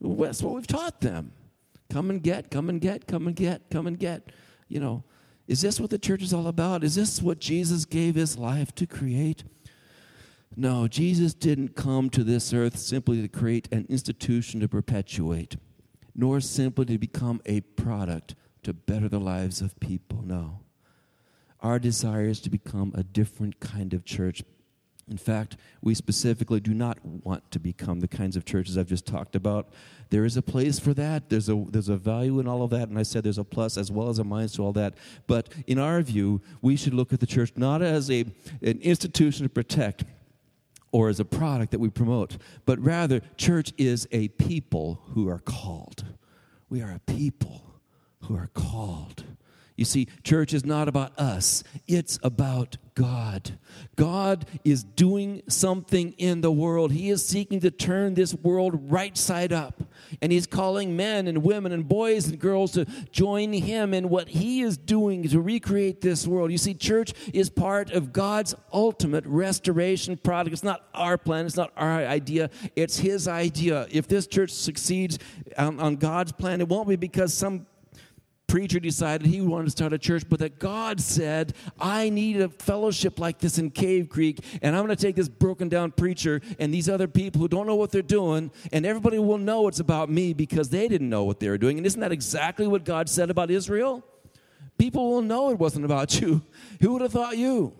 That's 0.00 0.42
what 0.42 0.54
we've 0.54 0.66
taught 0.66 1.00
them. 1.00 1.32
Come 1.90 2.10
and 2.10 2.22
get, 2.22 2.50
come 2.50 2.68
and 2.68 2.80
get, 2.80 3.06
come 3.06 3.26
and 3.26 3.36
get, 3.36 3.70
come 3.70 3.86
and 3.86 3.98
get. 3.98 4.32
You 4.68 4.80
know, 4.80 5.04
is 5.46 5.60
this 5.60 5.80
what 5.80 5.90
the 5.90 5.98
church 5.98 6.22
is 6.22 6.34
all 6.34 6.48
about? 6.48 6.82
Is 6.82 6.96
this 6.96 7.22
what 7.22 7.38
Jesus 7.38 7.84
gave 7.84 8.14
his 8.14 8.36
life 8.36 8.74
to 8.74 8.86
create? 8.86 9.44
No, 10.56 10.88
Jesus 10.88 11.34
didn't 11.34 11.76
come 11.76 12.10
to 12.10 12.24
this 12.24 12.52
earth 12.52 12.78
simply 12.78 13.20
to 13.22 13.28
create 13.28 13.68
an 13.72 13.86
institution 13.88 14.60
to 14.60 14.68
perpetuate, 14.68 15.56
nor 16.14 16.40
simply 16.40 16.86
to 16.86 16.98
become 16.98 17.40
a 17.46 17.60
product 17.60 18.34
to 18.62 18.72
better 18.72 19.08
the 19.08 19.20
lives 19.20 19.60
of 19.60 19.78
people. 19.80 20.22
No. 20.22 20.60
Our 21.60 21.78
desire 21.78 22.26
is 22.26 22.40
to 22.40 22.50
become 22.50 22.92
a 22.94 23.02
different 23.02 23.60
kind 23.60 23.94
of 23.94 24.04
church 24.04 24.42
in 25.08 25.18
fact, 25.18 25.56
we 25.82 25.94
specifically 25.94 26.58
do 26.58 26.74
not 26.74 26.98
want 27.04 27.48
to 27.52 27.60
become 27.60 28.00
the 28.00 28.08
kinds 28.08 28.36
of 28.36 28.44
churches 28.44 28.76
I've 28.76 28.88
just 28.88 29.06
talked 29.06 29.36
about. 29.36 29.68
There 30.10 30.24
is 30.24 30.36
a 30.36 30.42
place 30.42 30.80
for 30.80 30.94
that. 30.94 31.28
There's 31.28 31.48
a, 31.48 31.64
there's 31.70 31.88
a 31.88 31.96
value 31.96 32.40
in 32.40 32.48
all 32.48 32.62
of 32.62 32.70
that. 32.70 32.88
And 32.88 32.98
I 32.98 33.04
said 33.04 33.22
there's 33.22 33.38
a 33.38 33.44
plus 33.44 33.76
as 33.76 33.90
well 33.90 34.08
as 34.08 34.18
a 34.18 34.24
minus 34.24 34.54
to 34.54 34.62
all 34.62 34.72
that. 34.72 34.94
But 35.28 35.48
in 35.68 35.78
our 35.78 36.02
view, 36.02 36.40
we 36.60 36.76
should 36.76 36.94
look 36.94 37.12
at 37.12 37.20
the 37.20 37.26
church 37.26 37.52
not 37.54 37.82
as 37.82 38.10
a, 38.10 38.24
an 38.62 38.80
institution 38.80 39.44
to 39.44 39.48
protect 39.48 40.04
or 40.90 41.08
as 41.08 41.20
a 41.20 41.24
product 41.24 41.72
that 41.72 41.78
we 41.78 41.90
promote, 41.90 42.38
but 42.64 42.78
rather, 42.80 43.20
church 43.36 43.72
is 43.76 44.08
a 44.12 44.28
people 44.28 45.02
who 45.10 45.28
are 45.28 45.40
called. 45.40 46.04
We 46.70 46.80
are 46.80 46.92
a 46.92 47.00
people 47.00 47.80
who 48.22 48.34
are 48.34 48.48
called. 48.54 49.25
You 49.76 49.84
see, 49.84 50.08
church 50.22 50.54
is 50.54 50.64
not 50.64 50.88
about 50.88 51.18
us, 51.18 51.62
it's 51.86 52.18
about 52.22 52.78
God. 52.94 53.58
God 53.94 54.46
is 54.64 54.82
doing 54.82 55.42
something 55.48 56.12
in 56.12 56.40
the 56.40 56.50
world. 56.50 56.92
He 56.92 57.10
is 57.10 57.24
seeking 57.24 57.60
to 57.60 57.70
turn 57.70 58.14
this 58.14 58.34
world 58.34 58.90
right 58.90 59.16
side 59.16 59.52
up. 59.52 59.82
And 60.22 60.32
He's 60.32 60.46
calling 60.46 60.96
men 60.96 61.26
and 61.28 61.42
women 61.42 61.72
and 61.72 61.86
boys 61.86 62.26
and 62.26 62.38
girls 62.38 62.72
to 62.72 62.86
join 63.12 63.52
Him 63.52 63.92
in 63.92 64.08
what 64.08 64.28
He 64.28 64.62
is 64.62 64.78
doing 64.78 65.28
to 65.28 65.40
recreate 65.40 66.00
this 66.00 66.26
world. 66.26 66.50
You 66.50 66.58
see, 66.58 66.72
church 66.72 67.12
is 67.34 67.50
part 67.50 67.90
of 67.90 68.14
God's 68.14 68.54
ultimate 68.72 69.26
restoration 69.26 70.16
project. 70.16 70.54
It's 70.54 70.64
not 70.64 70.88
our 70.94 71.18
plan, 71.18 71.44
it's 71.44 71.56
not 71.56 71.72
our 71.76 72.06
idea, 72.06 72.48
it's 72.76 72.96
His 72.96 73.28
idea. 73.28 73.86
If 73.90 74.08
this 74.08 74.26
church 74.26 74.52
succeeds 74.52 75.18
on, 75.58 75.78
on 75.80 75.96
God's 75.96 76.32
plan, 76.32 76.62
it 76.62 76.68
won't 76.68 76.88
be 76.88 76.96
because 76.96 77.34
some 77.34 77.66
preacher 78.46 78.78
decided 78.78 79.26
he 79.26 79.40
wanted 79.40 79.64
to 79.64 79.70
start 79.70 79.92
a 79.92 79.98
church, 79.98 80.24
but 80.28 80.38
that 80.38 80.58
God 80.58 81.00
said, 81.00 81.54
I 81.80 82.08
need 82.08 82.40
a 82.40 82.48
fellowship 82.48 83.18
like 83.18 83.38
this 83.38 83.58
in 83.58 83.70
Cave 83.70 84.08
Creek, 84.08 84.40
and 84.62 84.76
I'm 84.76 84.84
going 84.84 84.96
to 84.96 85.02
take 85.02 85.16
this 85.16 85.28
broken 85.28 85.68
down 85.68 85.92
preacher 85.92 86.40
and 86.58 86.72
these 86.72 86.88
other 86.88 87.08
people 87.08 87.40
who 87.40 87.48
don't 87.48 87.66
know 87.66 87.74
what 87.74 87.90
they're 87.90 88.02
doing, 88.02 88.50
and 88.72 88.86
everybody 88.86 89.18
will 89.18 89.38
know 89.38 89.68
it's 89.68 89.80
about 89.80 90.10
me 90.10 90.32
because 90.32 90.68
they 90.68 90.88
didn't 90.88 91.08
know 91.08 91.24
what 91.24 91.40
they 91.40 91.48
were 91.48 91.58
doing. 91.58 91.76
And 91.76 91.86
isn't 91.86 92.00
that 92.00 92.12
exactly 92.12 92.66
what 92.66 92.84
God 92.84 93.08
said 93.08 93.30
about 93.30 93.50
Israel? 93.50 94.04
People 94.78 95.10
will 95.10 95.22
know 95.22 95.50
it 95.50 95.58
wasn't 95.58 95.84
about 95.84 96.20
you. 96.20 96.42
Who 96.80 96.92
would 96.92 97.02
have 97.02 97.12
thought 97.12 97.36
you? 97.36 97.72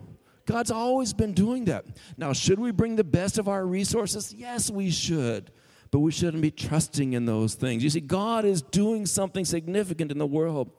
God's 0.47 0.71
always 0.71 1.13
been 1.13 1.33
doing 1.33 1.65
that. 1.67 1.85
Now, 2.17 2.33
should 2.33 2.59
we 2.59 2.71
bring 2.71 2.97
the 2.97 3.05
best 3.05 3.37
of 3.39 3.49
our 3.49 3.67
resources? 3.67 4.33
Yes, 4.33 4.71
we 4.71 4.91
should 4.91 5.51
but 5.91 6.01
we 6.01 6.11
shouldn't 6.11 6.43
be 6.43 6.51
trusting 6.51 7.13
in 7.13 7.27
those 7.27 7.55
things. 7.55 7.83
You 7.83 7.91
see, 7.91 8.01
God 8.01 8.45
is 8.45 8.63
doing 8.63 9.07
something 9.07 9.45
significant 9.45 10.11
in 10.11 10.19
the 10.19 10.27
world, 10.27 10.71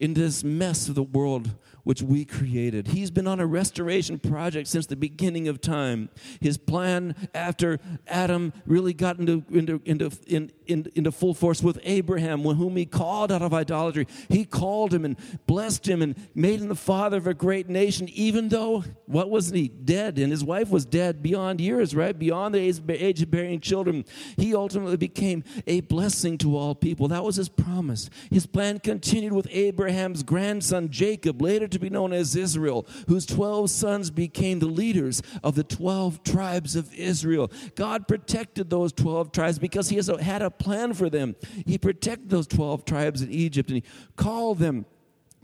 in 0.00 0.14
this 0.14 0.42
mess 0.44 0.88
of 0.88 0.94
the 0.94 1.02
world 1.02 1.50
which 1.84 2.02
we 2.02 2.24
created. 2.24 2.88
He's 2.88 3.10
been 3.10 3.26
on 3.26 3.40
a 3.40 3.46
restoration 3.46 4.18
project 4.18 4.68
since 4.68 4.86
the 4.86 4.96
beginning 4.96 5.48
of 5.48 5.60
time. 5.60 6.08
His 6.40 6.56
plan 6.58 7.14
after 7.34 7.78
Adam 8.06 8.52
really 8.66 8.94
got 8.94 9.18
into, 9.18 9.44
into, 9.50 9.80
into 9.84 10.10
in, 10.26 10.50
in, 10.66 10.90
into 10.94 11.12
full 11.12 11.34
force 11.34 11.62
with 11.62 11.78
Abraham, 11.82 12.42
whom 12.42 12.76
he 12.76 12.86
called 12.86 13.32
out 13.32 13.42
of 13.42 13.52
idolatry. 13.54 14.06
He 14.28 14.44
called 14.44 14.92
him 14.92 15.04
and 15.04 15.16
blessed 15.46 15.88
him 15.88 16.02
and 16.02 16.16
made 16.34 16.60
him 16.60 16.68
the 16.68 16.74
father 16.74 17.16
of 17.16 17.26
a 17.26 17.34
great 17.34 17.68
nation, 17.68 18.08
even 18.10 18.48
though, 18.48 18.84
what 19.06 19.30
was 19.30 19.50
he? 19.50 19.68
Dead. 19.68 20.18
And 20.18 20.30
his 20.30 20.44
wife 20.44 20.70
was 20.70 20.84
dead 20.84 21.22
beyond 21.22 21.60
years, 21.60 21.94
right? 21.94 22.18
Beyond 22.18 22.54
the 22.54 22.60
age 22.60 23.22
of 23.22 23.30
bearing 23.30 23.60
children. 23.60 24.04
He 24.36 24.54
ultimately 24.54 24.96
became 24.96 25.44
a 25.66 25.80
blessing 25.80 26.38
to 26.38 26.56
all 26.56 26.74
people. 26.74 27.08
That 27.08 27.24
was 27.24 27.36
his 27.36 27.48
promise. 27.48 28.10
His 28.30 28.46
plan 28.46 28.78
continued 28.80 29.32
with 29.32 29.48
Abraham's 29.50 30.22
grandson, 30.22 30.90
Jacob, 30.90 31.40
later 31.40 31.68
to 31.68 31.78
be 31.78 31.90
known 31.90 32.12
as 32.12 32.36
Israel, 32.36 32.86
whose 33.08 33.26
12 33.26 33.70
sons 33.70 34.10
became 34.10 34.58
the 34.58 34.66
leaders 34.66 35.22
of 35.42 35.54
the 35.54 35.64
12 35.64 36.22
tribes 36.22 36.76
of 36.76 36.92
Israel. 36.94 37.50
God 37.74 38.08
protected 38.08 38.70
those 38.70 38.92
12 38.92 39.32
tribes 39.32 39.58
because 39.58 39.88
he 39.88 39.96
has 39.96 40.06
had 40.20 40.42
a 40.42 40.50
plan 40.58 40.94
for 40.94 41.10
them. 41.10 41.36
He 41.66 41.78
protected 41.78 42.30
those 42.30 42.46
12 42.46 42.84
tribes 42.84 43.22
in 43.22 43.30
Egypt 43.30 43.70
and 43.70 43.76
he 43.76 43.84
called 44.16 44.58
them 44.58 44.86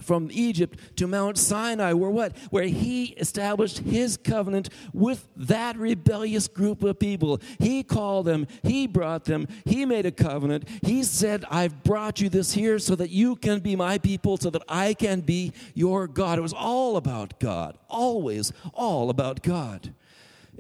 from 0.03 0.29
Egypt 0.33 0.79
to 0.97 1.07
Mount 1.07 1.39
Sinai, 1.39 1.93
where 1.93 2.11
what? 2.11 2.37
Where 2.51 2.65
he 2.65 3.07
established 3.19 3.79
his 3.79 4.17
covenant 4.17 4.71
with 4.93 5.29
that 5.37 5.77
rebellious 5.77 6.49
group 6.49 6.83
of 6.83 6.99
people. 6.99 7.41
He 7.59 7.83
called 7.83 8.27
them, 8.27 8.47
he 8.63 8.87
brought 8.87 9.25
them, 9.25 9.47
he 9.65 9.85
made 9.85 10.07
a 10.07 10.13
covenant. 10.13 10.69
He 10.83 11.03
said, 11.03 11.45
I've 11.51 11.83
brought 11.83 12.21
you 12.21 12.29
this 12.29 12.53
here 12.53 12.79
so 12.79 12.95
that 12.97 13.11
you 13.11 13.37
can 13.37 13.61
be 13.61 13.77
my 13.77 13.99
people, 13.99 14.37
so 14.37 14.51
that 14.51 14.63
I 14.69 14.95
can 14.95 15.21
be 15.21 15.53
your 15.75 16.07
God. 16.07 16.39
It 16.39 16.43
was 16.43 16.55
all 16.55 16.97
about 16.97 17.39
God, 17.41 17.77
always 17.89 18.53
all 18.75 19.11
about 19.11 19.43
God. 19.43 19.95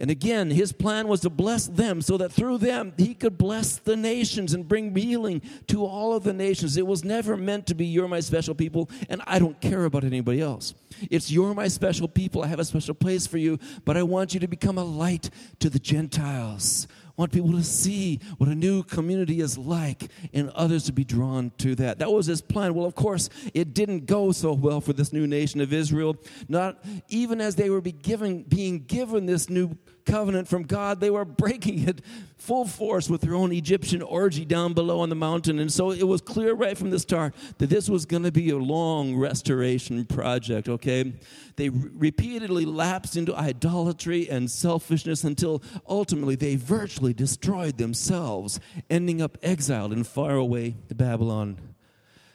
And 0.00 0.10
again, 0.10 0.50
his 0.50 0.72
plan 0.72 1.08
was 1.08 1.20
to 1.20 1.30
bless 1.30 1.66
them 1.66 2.00
so 2.00 2.16
that 2.16 2.32
through 2.32 2.58
them 2.58 2.94
he 2.96 3.14
could 3.14 3.36
bless 3.36 3.76
the 3.76 3.96
nations 3.96 4.54
and 4.54 4.66
bring 4.66 4.96
healing 4.96 5.42
to 5.66 5.84
all 5.84 6.14
of 6.14 6.24
the 6.24 6.32
nations. 6.32 6.78
It 6.78 6.86
was 6.86 7.04
never 7.04 7.36
meant 7.36 7.66
to 7.66 7.74
be, 7.74 7.84
you're 7.84 8.08
my 8.08 8.20
special 8.20 8.54
people, 8.54 8.88
and 9.10 9.20
I 9.26 9.38
don't 9.38 9.60
care 9.60 9.84
about 9.84 10.04
anybody 10.04 10.40
else. 10.40 10.72
It's, 11.10 11.30
you're 11.30 11.52
my 11.52 11.68
special 11.68 12.08
people. 12.08 12.42
I 12.42 12.46
have 12.46 12.58
a 12.58 12.64
special 12.64 12.94
place 12.94 13.26
for 13.26 13.36
you, 13.36 13.58
but 13.84 13.98
I 13.98 14.02
want 14.02 14.32
you 14.32 14.40
to 14.40 14.48
become 14.48 14.78
a 14.78 14.84
light 14.84 15.28
to 15.58 15.68
the 15.68 15.78
Gentiles. 15.78 16.88
I 17.06 17.12
want 17.20 17.32
people 17.32 17.52
to 17.52 17.62
see 17.62 18.20
what 18.38 18.48
a 18.48 18.54
new 18.54 18.82
community 18.82 19.40
is 19.40 19.58
like 19.58 20.10
and 20.32 20.48
others 20.50 20.84
to 20.84 20.92
be 20.92 21.04
drawn 21.04 21.52
to 21.58 21.74
that. 21.74 21.98
That 21.98 22.10
was 22.10 22.24
his 22.24 22.40
plan. 22.40 22.72
Well, 22.72 22.86
of 22.86 22.94
course, 22.94 23.28
it 23.52 23.74
didn't 23.74 24.06
go 24.06 24.32
so 24.32 24.54
well 24.54 24.80
for 24.80 24.94
this 24.94 25.12
new 25.12 25.26
nation 25.26 25.60
of 25.60 25.74
Israel. 25.74 26.16
Not 26.48 26.82
even 27.08 27.42
as 27.42 27.56
they 27.56 27.68
were 27.68 27.82
be 27.82 27.92
given, 27.92 28.44
being 28.44 28.84
given 28.84 29.26
this 29.26 29.50
new 29.50 29.76
covenant 30.04 30.48
from 30.48 30.64
God, 30.64 31.00
they 31.00 31.10
were 31.10 31.24
breaking 31.24 31.88
it 31.88 32.02
full 32.36 32.66
force 32.66 33.08
with 33.08 33.20
their 33.20 33.34
own 33.34 33.52
Egyptian 33.52 34.02
orgy 34.02 34.44
down 34.44 34.72
below 34.72 35.00
on 35.00 35.08
the 35.08 35.14
mountain. 35.14 35.58
And 35.58 35.72
so 35.72 35.90
it 35.90 36.06
was 36.06 36.20
clear 36.20 36.54
right 36.54 36.76
from 36.76 36.90
the 36.90 36.98
start 36.98 37.34
that 37.58 37.68
this 37.68 37.88
was 37.88 38.06
going 38.06 38.22
to 38.22 38.32
be 38.32 38.50
a 38.50 38.56
long 38.56 39.16
restoration 39.16 40.04
project, 40.06 40.68
okay? 40.68 41.12
They 41.56 41.68
repeatedly 41.68 42.64
lapsed 42.64 43.16
into 43.16 43.36
idolatry 43.36 44.28
and 44.28 44.50
selfishness 44.50 45.24
until 45.24 45.62
ultimately 45.88 46.34
they 46.34 46.56
virtually 46.56 47.12
destroyed 47.12 47.78
themselves, 47.78 48.58
ending 48.88 49.20
up 49.20 49.36
exiled 49.42 49.92
in 49.92 50.04
faraway 50.04 50.76
Babylon. 50.94 51.69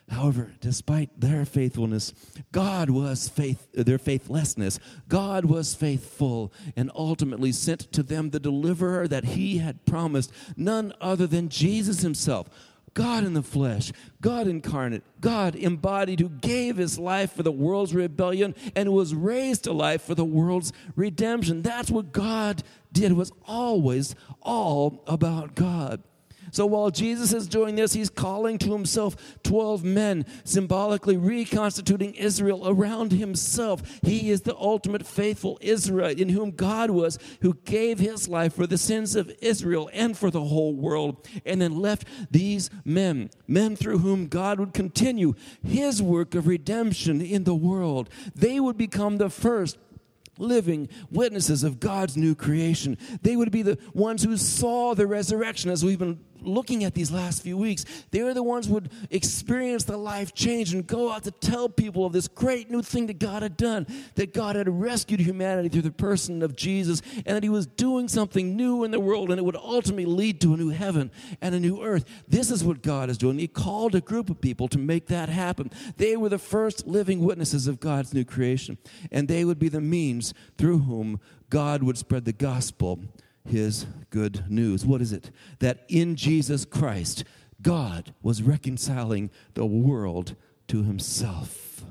However, 0.10 0.52
despite 0.62 1.20
their 1.20 1.46
faithfulness, 1.46 2.14
God 2.52 2.92
was 2.92 3.28
faith 3.28 3.68
their 3.74 3.98
faithlessness. 3.98 4.80
God 5.08 5.46
was 5.46 5.74
faithful 5.74 6.54
and 6.76 6.92
ultimately 6.94 7.52
sent 7.52 7.92
to 7.94 8.04
them 8.04 8.30
the 8.30 8.40
deliverer 8.40 9.08
that 9.08 9.26
he 9.26 9.58
had 9.58 9.86
promised, 9.86 10.32
none 10.56 10.94
other 11.02 11.26
than 11.26 11.50
Jesus 11.50 12.02
himself. 12.02 12.50
God 12.94 13.26
in 13.26 13.34
the 13.34 13.44
flesh, 13.44 13.92
God 14.22 14.48
incarnate, 14.48 15.04
God 15.20 15.54
embodied, 15.56 16.22
who 16.22 16.30
gave 16.30 16.78
his 16.78 16.98
life 16.98 17.34
for 17.34 17.44
the 17.44 17.52
world's 17.52 17.94
rebellion 17.94 18.56
and 18.74 18.94
was 18.94 19.14
raised 19.14 19.66
to 19.66 19.74
life 19.74 20.04
for 20.04 20.16
the 20.16 20.24
world's 20.24 20.72
redemption. 20.96 21.62
That's 21.62 21.92
what 21.92 22.14
God 22.14 22.64
did. 22.94 23.12
It 23.12 23.16
was 23.16 23.34
always 23.46 24.16
all 24.42 25.04
about 25.08 25.56
God. 25.56 26.04
So 26.52 26.66
while 26.66 26.90
Jesus 26.90 27.34
is 27.34 27.48
doing 27.48 27.76
this, 27.76 27.94
he's 27.94 28.10
calling 28.10 28.58
to 28.60 28.72
himself 28.72 29.16
12 29.44 29.84
men, 29.84 30.26
symbolically 30.44 31.18
reconstituting 31.18 32.14
Israel 32.14 32.68
around 32.68 33.12
himself. 33.12 33.82
He 34.02 34.30
is 34.30 34.42
the 34.42 34.56
ultimate 34.56 35.06
faithful 35.06 35.58
Israel 35.62 36.10
in 36.10 36.30
whom 36.30 36.52
God 36.52 36.92
was, 36.92 37.20
who 37.42 37.56
gave 37.66 38.00
his 38.00 38.28
life 38.28 38.54
for 38.54 38.68
the 38.68 38.78
sins 38.78 39.16
of 39.16 39.32
Israel 39.42 39.90
and 39.94 40.18
for 40.18 40.32
the 40.32 40.44
whole 40.44 40.76
world, 40.76 41.28
and 41.46 41.62
then 41.62 41.80
left 41.80 42.08
these 42.32 42.70
men, 42.84 43.30
men 43.48 43.76
through 43.76 44.00
whom 44.00 44.28
God 44.28 44.60
would 44.60 44.74
continue 44.74 45.34
his 45.66 46.02
work 46.02 46.36
of 46.36 46.48
redemption 46.48 47.22
in 47.22 47.44
the 47.44 47.56
world. 47.56 48.10
They 48.36 48.60
would 48.60 48.78
become 48.78 49.18
the 49.18 49.30
first 49.30 49.78
living 50.38 50.90
witnesses 51.10 51.64
of 51.64 51.80
God's 51.80 52.18
new 52.18 52.36
creation. 52.36 52.98
They 53.22 53.36
would 53.36 53.52
be 53.52 53.62
the 53.62 53.78
ones 53.94 54.24
who 54.24 54.38
saw 54.38 54.94
the 54.94 55.08
resurrection, 55.08 55.72
as 55.72 55.84
we've 55.84 56.00
been 56.00 56.20
looking 56.48 56.84
at 56.84 56.94
these 56.94 57.12
last 57.12 57.42
few 57.44 57.58
weeks. 57.58 57.86
They 58.12 58.24
were 58.24 58.34
the 58.34 58.44
ones 58.44 58.68
who 58.68 58.76
would 58.76 58.92
experience 59.10 59.84
the 59.84 59.98
life 59.98 60.34
change 60.34 60.74
and 60.74 60.86
go 60.86 61.12
out 61.12 61.24
to 61.24 61.32
tell 61.32 61.70
people 61.70 62.06
of 62.06 62.14
this 62.14 62.28
great 62.28 62.70
new 62.70 62.82
thing 62.82 63.08
that 63.08 63.20
God 63.20 63.44
had 63.44 63.58
done, 63.58 63.88
that 64.16 64.34
God 64.34 64.56
had 64.56 64.70
rescued 64.70 65.20
humanity 65.20 65.70
through 65.70 65.84
the 65.84 65.92
person 65.92 66.42
of 66.42 66.56
Jesus, 66.56 67.02
and 67.26 67.36
that 67.36 67.44
He 67.44 67.50
was 67.50 67.66
doing 67.66 68.08
something 68.08 68.56
new 68.56 68.84
in 68.84 68.92
the 68.92 69.00
world, 69.00 69.30
and 69.30 69.40
it 69.40 69.44
would 69.44 69.56
ultimately 69.56 70.06
lead 70.06 70.42
to 70.42 70.54
a 70.54 70.58
new 70.58 70.70
heaven 70.70 71.12
and 71.42 71.56
a 71.56 71.60
new 71.60 71.82
earth. 71.82 72.06
This 72.28 72.52
is 72.52 72.64
what 72.64 72.82
God 72.82 73.10
is 73.10 73.18
doing. 73.18 73.40
He 73.40 73.48
called 73.48 73.96
a 73.96 74.02
group 74.02 74.30
of 74.30 74.42
people 74.42 74.68
to 74.70 74.78
make 74.78 75.08
that 75.08 75.30
happen. 75.30 75.72
They 75.98 76.16
were 76.18 76.30
the 76.30 76.38
first 76.38 76.88
living 76.88 77.20
witnesses 77.22 77.68
of 77.68 77.80
God's 77.80 78.14
new 78.14 78.26
creation, 78.26 78.78
and 79.12 79.28
they 79.28 79.46
would 79.46 79.60
be 79.60 79.70
the 79.70 79.82
means 79.82 80.34
through 80.58 80.80
whom 80.80 81.20
God 81.50 81.84
would 81.84 81.98
spread 81.98 82.26
the 82.26 82.34
gospel 82.34 83.00
his 83.46 83.86
good 84.16 84.50
news. 84.50 84.86
What 84.86 85.02
is 85.02 85.12
it? 85.12 85.30
That 85.60 85.84
in 85.90 86.16
Jesus 86.16 86.64
Christ, 86.64 87.26
God 87.62 88.14
was 88.22 88.42
reconciling 88.42 89.30
the 89.56 89.66
world 89.66 90.38
to 90.70 90.84
himself. 90.84 91.84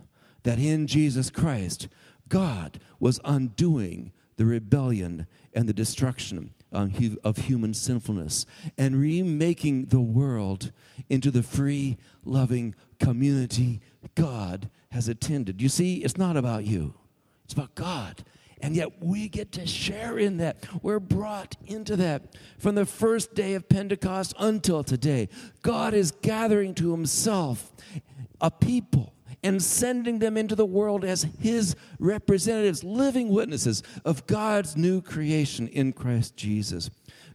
That 0.42 0.58
in 0.58 0.86
Jesus 0.86 1.28
Christ, 1.28 1.86
God 2.30 2.80
was 2.98 3.20
undoing 3.26 4.10
the 4.36 4.46
rebellion 4.46 5.26
and 5.52 5.68
the 5.68 5.74
destruction 5.74 6.54
of 6.72 7.36
human 7.36 7.74
sinfulness 7.74 8.46
and 8.78 8.98
remaking 8.98 9.84
the 9.84 10.00
world 10.00 10.72
into 11.10 11.30
the 11.30 11.42
free, 11.42 11.98
loving 12.24 12.74
community 12.98 13.82
God 14.14 14.70
has 14.92 15.08
attended. 15.08 15.60
You 15.60 15.68
see, 15.68 15.96
it's 15.96 16.16
not 16.16 16.38
about 16.38 16.64
you, 16.64 16.94
it's 17.44 17.52
about 17.52 17.74
God 17.74 18.24
and 18.60 18.74
yet 18.74 19.02
we 19.02 19.28
get 19.28 19.52
to 19.52 19.66
share 19.66 20.18
in 20.18 20.38
that. 20.38 20.64
We're 20.82 21.00
brought 21.00 21.56
into 21.66 21.96
that. 21.96 22.36
From 22.58 22.74
the 22.74 22.86
first 22.86 23.34
day 23.34 23.54
of 23.54 23.68
Pentecost 23.68 24.34
until 24.38 24.84
today, 24.84 25.28
God 25.62 25.94
is 25.94 26.10
gathering 26.10 26.74
to 26.74 26.92
himself 26.92 27.72
a 28.40 28.50
people 28.50 29.14
and 29.42 29.62
sending 29.62 30.20
them 30.20 30.38
into 30.38 30.54
the 30.54 30.64
world 30.64 31.04
as 31.04 31.26
his 31.38 31.76
representatives, 31.98 32.82
living 32.82 33.28
witnesses 33.28 33.82
of 34.04 34.26
God's 34.26 34.74
new 34.74 35.02
creation 35.02 35.68
in 35.68 35.92
Christ 35.92 36.34
Jesus. 36.34 36.88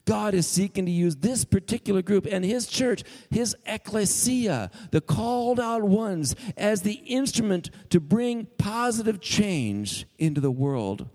God 0.10 0.34
is 0.34 0.48
seeking 0.48 0.88
to 0.88 0.92
use 0.92 1.18
this 1.18 1.46
particular 1.46 2.02
group 2.02 2.26
and 2.26 2.44
his 2.44 2.66
church, 2.66 3.04
his 3.30 3.56
ecclesia, 3.68 4.72
the 4.90 5.02
called 5.02 5.60
out 5.60 5.84
ones, 5.84 6.36
as 6.58 6.82
the 6.82 6.94
instrument 6.94 7.70
to 7.92 8.00
bring 8.00 8.48
positive 8.58 9.22
change 9.22 10.08
into 10.18 10.42
the 10.42 10.50
world 10.50 11.08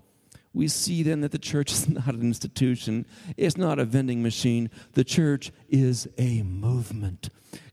we 0.55 0.69
see 0.69 1.03
then 1.03 1.21
that 1.21 1.33
the 1.33 1.39
church 1.39 1.73
is 1.73 1.89
not 1.89 2.15
an 2.15 2.23
institution, 2.23 3.05
it's 3.37 3.57
not 3.57 3.79
a 3.79 3.85
vending 3.85 4.23
machine. 4.23 4.71
The 4.93 5.05
church 5.05 5.53
is 5.69 6.09
a 6.17 6.43
movement. 6.43 7.29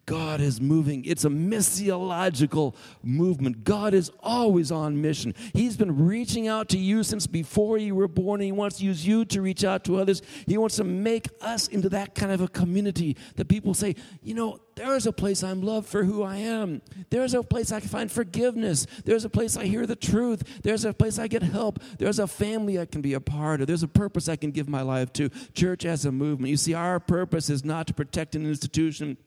God 0.05 0.41
is 0.41 0.59
moving. 0.59 1.05
It's 1.05 1.25
a 1.25 1.29
missiological 1.29 2.75
movement. 3.03 3.63
God 3.63 3.93
is 3.93 4.11
always 4.21 4.71
on 4.71 5.01
mission. 5.01 5.33
He's 5.53 5.77
been 5.77 6.05
reaching 6.05 6.47
out 6.47 6.69
to 6.69 6.77
you 6.77 7.03
since 7.03 7.27
before 7.27 7.77
you 7.77 7.95
were 7.95 8.07
born. 8.07 8.41
and 8.41 8.45
He 8.45 8.51
wants 8.51 8.79
to 8.79 8.85
use 8.85 9.05
you 9.05 9.25
to 9.25 9.41
reach 9.41 9.63
out 9.63 9.83
to 9.85 9.97
others. 9.97 10.21
He 10.47 10.57
wants 10.57 10.77
to 10.77 10.83
make 10.83 11.29
us 11.41 11.67
into 11.67 11.89
that 11.89 12.15
kind 12.15 12.31
of 12.31 12.41
a 12.41 12.47
community 12.47 13.15
that 13.35 13.47
people 13.47 13.73
say, 13.73 13.95
you 14.23 14.33
know, 14.33 14.59
there's 14.75 15.05
a 15.05 15.13
place 15.13 15.43
I'm 15.43 15.61
loved 15.61 15.87
for 15.87 16.03
who 16.03 16.23
I 16.23 16.37
am. 16.37 16.81
There's 17.09 17.33
a 17.33 17.43
place 17.43 17.71
I 17.71 17.79
can 17.79 17.89
find 17.89 18.11
forgiveness. 18.11 18.87
There's 19.05 19.25
a 19.25 19.29
place 19.29 19.55
I 19.55 19.65
hear 19.65 19.85
the 19.85 19.95
truth. 19.95 20.61
There's 20.63 20.85
a 20.85 20.93
place 20.93 21.19
I 21.19 21.27
get 21.27 21.43
help. 21.43 21.79
There's 21.99 22.19
a 22.19 22.27
family 22.27 22.79
I 22.79 22.85
can 22.85 23.01
be 23.01 23.13
a 23.13 23.19
part 23.19 23.61
of. 23.61 23.67
There's 23.67 23.83
a 23.83 23.87
purpose 23.87 24.27
I 24.27 24.35
can 24.35 24.51
give 24.51 24.67
my 24.67 24.81
life 24.81 25.13
to. 25.13 25.29
Church 25.53 25.85
as 25.85 26.05
a 26.05 26.11
movement. 26.11 26.49
You 26.49 26.57
see, 26.57 26.73
our 26.73 26.99
purpose 26.99 27.49
is 27.49 27.63
not 27.63 27.87
to 27.87 27.93
protect 27.93 28.35
an 28.35 28.45
institution 28.45 29.17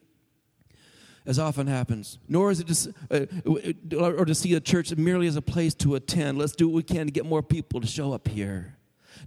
as 1.26 1.38
often 1.38 1.66
happens, 1.66 2.18
nor 2.28 2.50
is 2.50 2.60
it 2.60 2.66
just, 2.66 2.88
uh, 3.10 3.26
or 3.96 4.24
to 4.24 4.34
see 4.34 4.54
a 4.54 4.60
church 4.60 4.94
merely 4.96 5.26
as 5.26 5.36
a 5.36 5.42
place 5.42 5.74
to 5.74 5.94
attend. 5.94 6.38
Let's 6.38 6.52
do 6.52 6.68
what 6.68 6.74
we 6.74 6.82
can 6.82 7.06
to 7.06 7.12
get 7.12 7.24
more 7.24 7.42
people 7.42 7.80
to 7.80 7.86
show 7.86 8.12
up 8.12 8.28
here. 8.28 8.76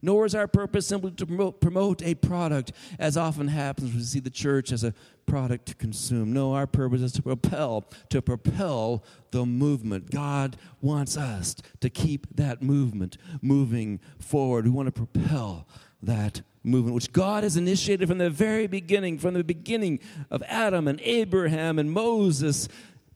Nor 0.01 0.25
is 0.25 0.35
our 0.35 0.47
purpose 0.47 0.85
simply 0.85 1.11
to 1.11 1.25
promote, 1.25 1.61
promote 1.61 2.03
a 2.03 2.13
product, 2.15 2.71
as 2.99 3.17
often 3.17 3.47
happens 3.47 3.93
we 3.93 4.01
see 4.01 4.19
the 4.19 4.29
church 4.29 4.71
as 4.71 4.83
a 4.83 4.93
product 5.25 5.65
to 5.67 5.75
consume. 5.75 6.33
No, 6.33 6.53
our 6.53 6.67
purpose 6.67 7.01
is 7.01 7.13
to 7.13 7.21
propel, 7.21 7.85
to 8.09 8.21
propel 8.21 9.03
the 9.31 9.45
movement. 9.45 10.11
God 10.11 10.57
wants 10.81 11.17
us 11.17 11.55
to 11.79 11.89
keep 11.89 12.27
that 12.35 12.61
movement 12.61 13.17
moving 13.41 13.99
forward. 14.19 14.65
We 14.65 14.71
want 14.71 14.93
to 14.93 15.05
propel 15.05 15.67
that 16.01 16.41
movement, 16.63 16.95
which 16.95 17.11
God 17.11 17.43
has 17.43 17.57
initiated 17.57 18.07
from 18.07 18.17
the 18.17 18.29
very 18.29 18.67
beginning, 18.67 19.17
from 19.17 19.33
the 19.33 19.43
beginning 19.43 19.99
of 20.29 20.43
Adam 20.47 20.87
and 20.87 20.99
Abraham 21.01 21.79
and 21.79 21.91
Moses, 21.91 22.67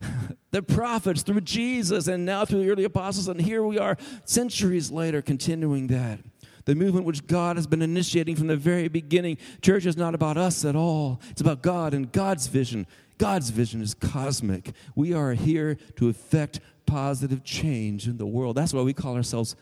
the 0.52 0.64
prophets, 0.64 1.22
through 1.22 1.42
Jesus, 1.42 2.08
and 2.08 2.26
now 2.26 2.46
through 2.46 2.64
the 2.64 2.72
early 2.72 2.84
apostles. 2.84 3.28
And 3.28 3.42
here 3.42 3.64
we 3.64 3.78
are, 3.78 3.98
centuries 4.26 4.92
later, 4.92 5.22
continuing 5.22 5.88
that. 5.88 6.20
The 6.66 6.76
movement 6.76 7.06
which 7.06 7.26
God 7.28 7.56
has 7.56 7.68
been 7.68 7.82
initiating 7.82 8.36
from 8.36 8.48
the 8.48 8.56
very 8.56 8.88
beginning. 8.88 9.38
Church 9.62 9.86
is 9.86 9.98
not 9.98 10.16
about 10.16 10.38
us 10.38 10.64
at 10.64 10.76
all, 10.76 11.22
it's 11.30 11.42
about 11.42 11.62
God 11.62 11.94
and 11.94 12.12
God's 12.12 12.48
vision. 12.48 12.88
God's 13.18 13.52
vision 13.52 13.84
is 13.84 13.94
cosmic. 13.94 14.72
We 14.96 15.14
are 15.14 15.34
here 15.34 15.78
to 15.98 16.10
effect 16.10 16.60
positive 16.88 17.44
change 17.44 18.08
in 18.08 18.18
the 18.18 18.26
world. 18.26 18.58
That's 18.58 18.74
why 18.74 18.82
we 18.82 18.94
call 18.94 19.16
ourselves 19.16 19.56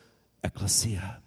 ecclesia 0.46 1.20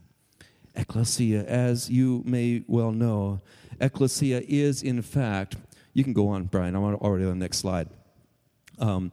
ecclesia, 0.75 1.45
as 1.45 1.91
you 1.91 2.23
may 2.25 2.63
well 2.67 2.93
know. 2.93 3.41
Ecclesia 3.81 4.43
is, 4.47 4.83
in 4.83 5.03
fact, 5.03 5.57
you 5.93 6.05
can 6.05 6.13
go 6.13 6.29
on, 6.29 6.45
Brian, 6.45 6.75
I'm 6.75 6.83
already 6.83 7.25
on 7.25 7.31
the 7.31 7.45
next 7.45 7.59
slide. 7.59 7.89
Um, 8.79 9.13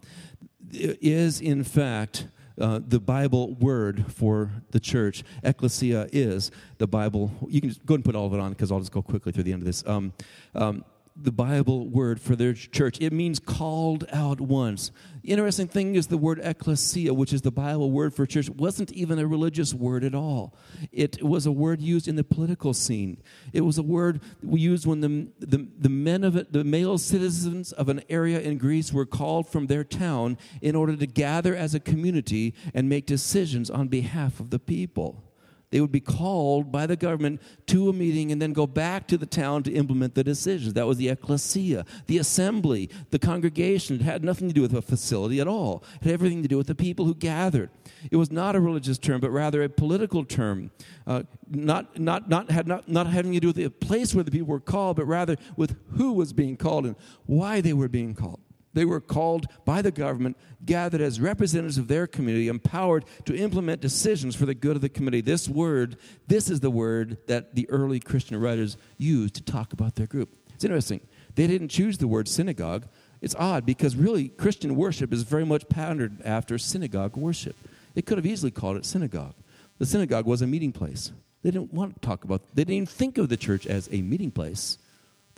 is, 0.71 1.41
in 1.41 1.63
fact, 1.63 2.27
uh, 2.59 2.79
the 2.85 2.99
Bible 2.99 3.53
word 3.55 4.05
for 4.11 4.51
the 4.71 4.79
church. 4.79 5.23
Ecclesia 5.43 6.09
is 6.11 6.51
the 6.77 6.87
Bible. 6.87 7.31
You 7.47 7.61
can 7.61 7.69
just 7.69 7.85
go 7.85 7.95
and 7.95 8.03
put 8.03 8.15
all 8.15 8.25
of 8.25 8.33
it 8.33 8.39
on 8.39 8.51
because 8.51 8.71
I'll 8.71 8.79
just 8.79 8.91
go 8.91 9.01
quickly 9.01 9.31
through 9.31 9.43
the 9.43 9.53
end 9.53 9.61
of 9.61 9.65
this. 9.65 9.85
Um, 9.87 10.13
um, 10.55 10.83
the 11.15 11.31
Bible 11.31 11.87
word 11.87 12.21
for 12.21 12.35
their 12.35 12.53
church. 12.53 12.97
It 13.01 13.13
means 13.13 13.39
called 13.39 14.05
out 14.11 14.39
ones. 14.39 14.91
The 15.29 15.33
interesting 15.33 15.67
thing 15.67 15.93
is 15.93 16.07
the 16.07 16.17
word 16.17 16.39
ecclesia, 16.39 17.13
which 17.13 17.33
is 17.33 17.43
the 17.43 17.51
Bible 17.51 17.91
word 17.91 18.15
for 18.15 18.25
church, 18.25 18.49
wasn't 18.49 18.91
even 18.93 19.19
a 19.19 19.27
religious 19.27 19.75
word 19.75 20.03
at 20.03 20.15
all. 20.15 20.55
It 20.91 21.21
was 21.21 21.45
a 21.45 21.51
word 21.51 21.81
used 21.81 22.07
in 22.07 22.15
the 22.15 22.23
political 22.23 22.73
scene. 22.73 23.21
It 23.53 23.61
was 23.61 23.77
a 23.77 23.83
word 23.83 24.21
we 24.41 24.59
used 24.59 24.87
when 24.87 25.01
the, 25.01 25.27
the, 25.37 25.67
the 25.77 25.87
men 25.87 26.23
of 26.23 26.35
it, 26.35 26.51
the 26.51 26.63
male 26.63 26.97
citizens 26.97 27.71
of 27.73 27.89
an 27.89 28.01
area 28.09 28.39
in 28.39 28.57
Greece 28.57 28.91
were 28.91 29.05
called 29.05 29.47
from 29.47 29.67
their 29.67 29.83
town 29.83 30.35
in 30.63 30.75
order 30.75 30.95
to 30.95 31.05
gather 31.05 31.55
as 31.55 31.75
a 31.75 31.79
community 31.79 32.55
and 32.73 32.89
make 32.89 33.05
decisions 33.05 33.69
on 33.69 33.87
behalf 33.87 34.39
of 34.39 34.49
the 34.49 34.57
people. 34.57 35.28
They 35.71 35.81
would 35.81 35.91
be 35.91 35.99
called 35.99 36.71
by 36.71 36.87
the 36.87 36.95
government 36.95 37.41
to 37.67 37.89
a 37.89 37.93
meeting 37.93 38.31
and 38.31 38.41
then 38.41 38.53
go 38.53 38.65
back 38.65 39.07
to 39.07 39.17
the 39.17 39.27
town 39.27 39.61
to 39.63 39.71
implement 39.71 40.15
the 40.15 40.23
decisions. 40.23 40.73
That 40.73 40.87
was 40.87 40.97
the 40.97 41.09
ecclesia, 41.09 41.85
the 42.07 42.17
assembly, 42.17 42.89
the 43.11 43.19
congregation. 43.19 43.97
It 43.97 44.01
had 44.01 44.23
nothing 44.23 44.47
to 44.47 44.53
do 44.53 44.61
with 44.61 44.73
a 44.73 44.81
facility 44.81 45.39
at 45.39 45.47
all, 45.47 45.83
it 46.01 46.05
had 46.05 46.13
everything 46.13 46.41
to 46.41 46.47
do 46.47 46.57
with 46.57 46.67
the 46.67 46.75
people 46.75 47.05
who 47.05 47.13
gathered. 47.13 47.69
It 48.09 48.15
was 48.15 48.31
not 48.31 48.55
a 48.55 48.59
religious 48.59 48.97
term, 48.97 49.21
but 49.21 49.29
rather 49.29 49.61
a 49.61 49.69
political 49.69 50.25
term, 50.25 50.71
uh, 51.05 51.23
not, 51.49 51.99
not, 51.99 52.29
not, 52.29 52.49
had 52.49 52.67
not, 52.67 52.87
not 52.89 53.07
having 53.07 53.33
to 53.33 53.39
do 53.39 53.47
with 53.47 53.57
the 53.57 53.69
place 53.69 54.15
where 54.15 54.23
the 54.23 54.31
people 54.31 54.47
were 54.47 54.59
called, 54.59 54.97
but 54.97 55.05
rather 55.05 55.35
with 55.55 55.75
who 55.97 56.13
was 56.13 56.33
being 56.33 56.57
called 56.57 56.85
and 56.85 56.95
why 57.25 57.61
they 57.61 57.73
were 57.73 57.89
being 57.89 58.15
called. 58.15 58.39
They 58.73 58.85
were 58.85 59.01
called 59.01 59.47
by 59.65 59.81
the 59.81 59.91
government, 59.91 60.37
gathered 60.63 61.01
as 61.01 61.19
representatives 61.19 61.77
of 61.77 61.87
their 61.87 62.05
community, 62.07 62.47
empowered 62.47 63.05
to 63.25 63.35
implement 63.35 63.81
decisions 63.81 64.35
for 64.35 64.45
the 64.45 64.53
good 64.53 64.75
of 64.75 64.81
the 64.81 64.89
community. 64.89 65.21
This 65.21 65.49
word, 65.49 65.97
this 66.27 66.49
is 66.49 66.59
the 66.59 66.69
word 66.69 67.17
that 67.27 67.55
the 67.55 67.69
early 67.69 67.99
Christian 67.99 68.39
writers 68.39 68.77
used 68.97 69.35
to 69.35 69.43
talk 69.43 69.73
about 69.73 69.95
their 69.95 70.07
group. 70.07 70.29
It's 70.53 70.63
interesting. 70.63 71.01
They 71.35 71.47
didn't 71.47 71.69
choose 71.69 71.97
the 71.97 72.07
word 72.07 72.27
synagogue. 72.27 72.85
It's 73.21 73.35
odd 73.35 73.65
because 73.65 73.95
really 73.95 74.29
Christian 74.29 74.75
worship 74.75 75.11
is 75.11 75.23
very 75.23 75.45
much 75.45 75.67
patterned 75.69 76.21
after 76.23 76.57
synagogue 76.57 77.17
worship. 77.17 77.55
They 77.95 78.01
could 78.01 78.17
have 78.17 78.25
easily 78.25 78.51
called 78.51 78.77
it 78.77 78.85
synagogue. 78.85 79.35
The 79.77 79.85
synagogue 79.85 80.25
was 80.25 80.41
a 80.41 80.47
meeting 80.47 80.71
place. 80.71 81.11
They 81.41 81.51
didn't 81.51 81.73
want 81.73 81.95
to 81.95 81.99
talk 82.05 82.23
about, 82.23 82.41
they 82.53 82.63
didn't 82.63 82.75
even 82.75 82.85
think 82.85 83.17
of 83.17 83.29
the 83.29 83.37
church 83.37 83.65
as 83.65 83.89
a 83.91 84.01
meeting 84.01 84.31
place. 84.31 84.77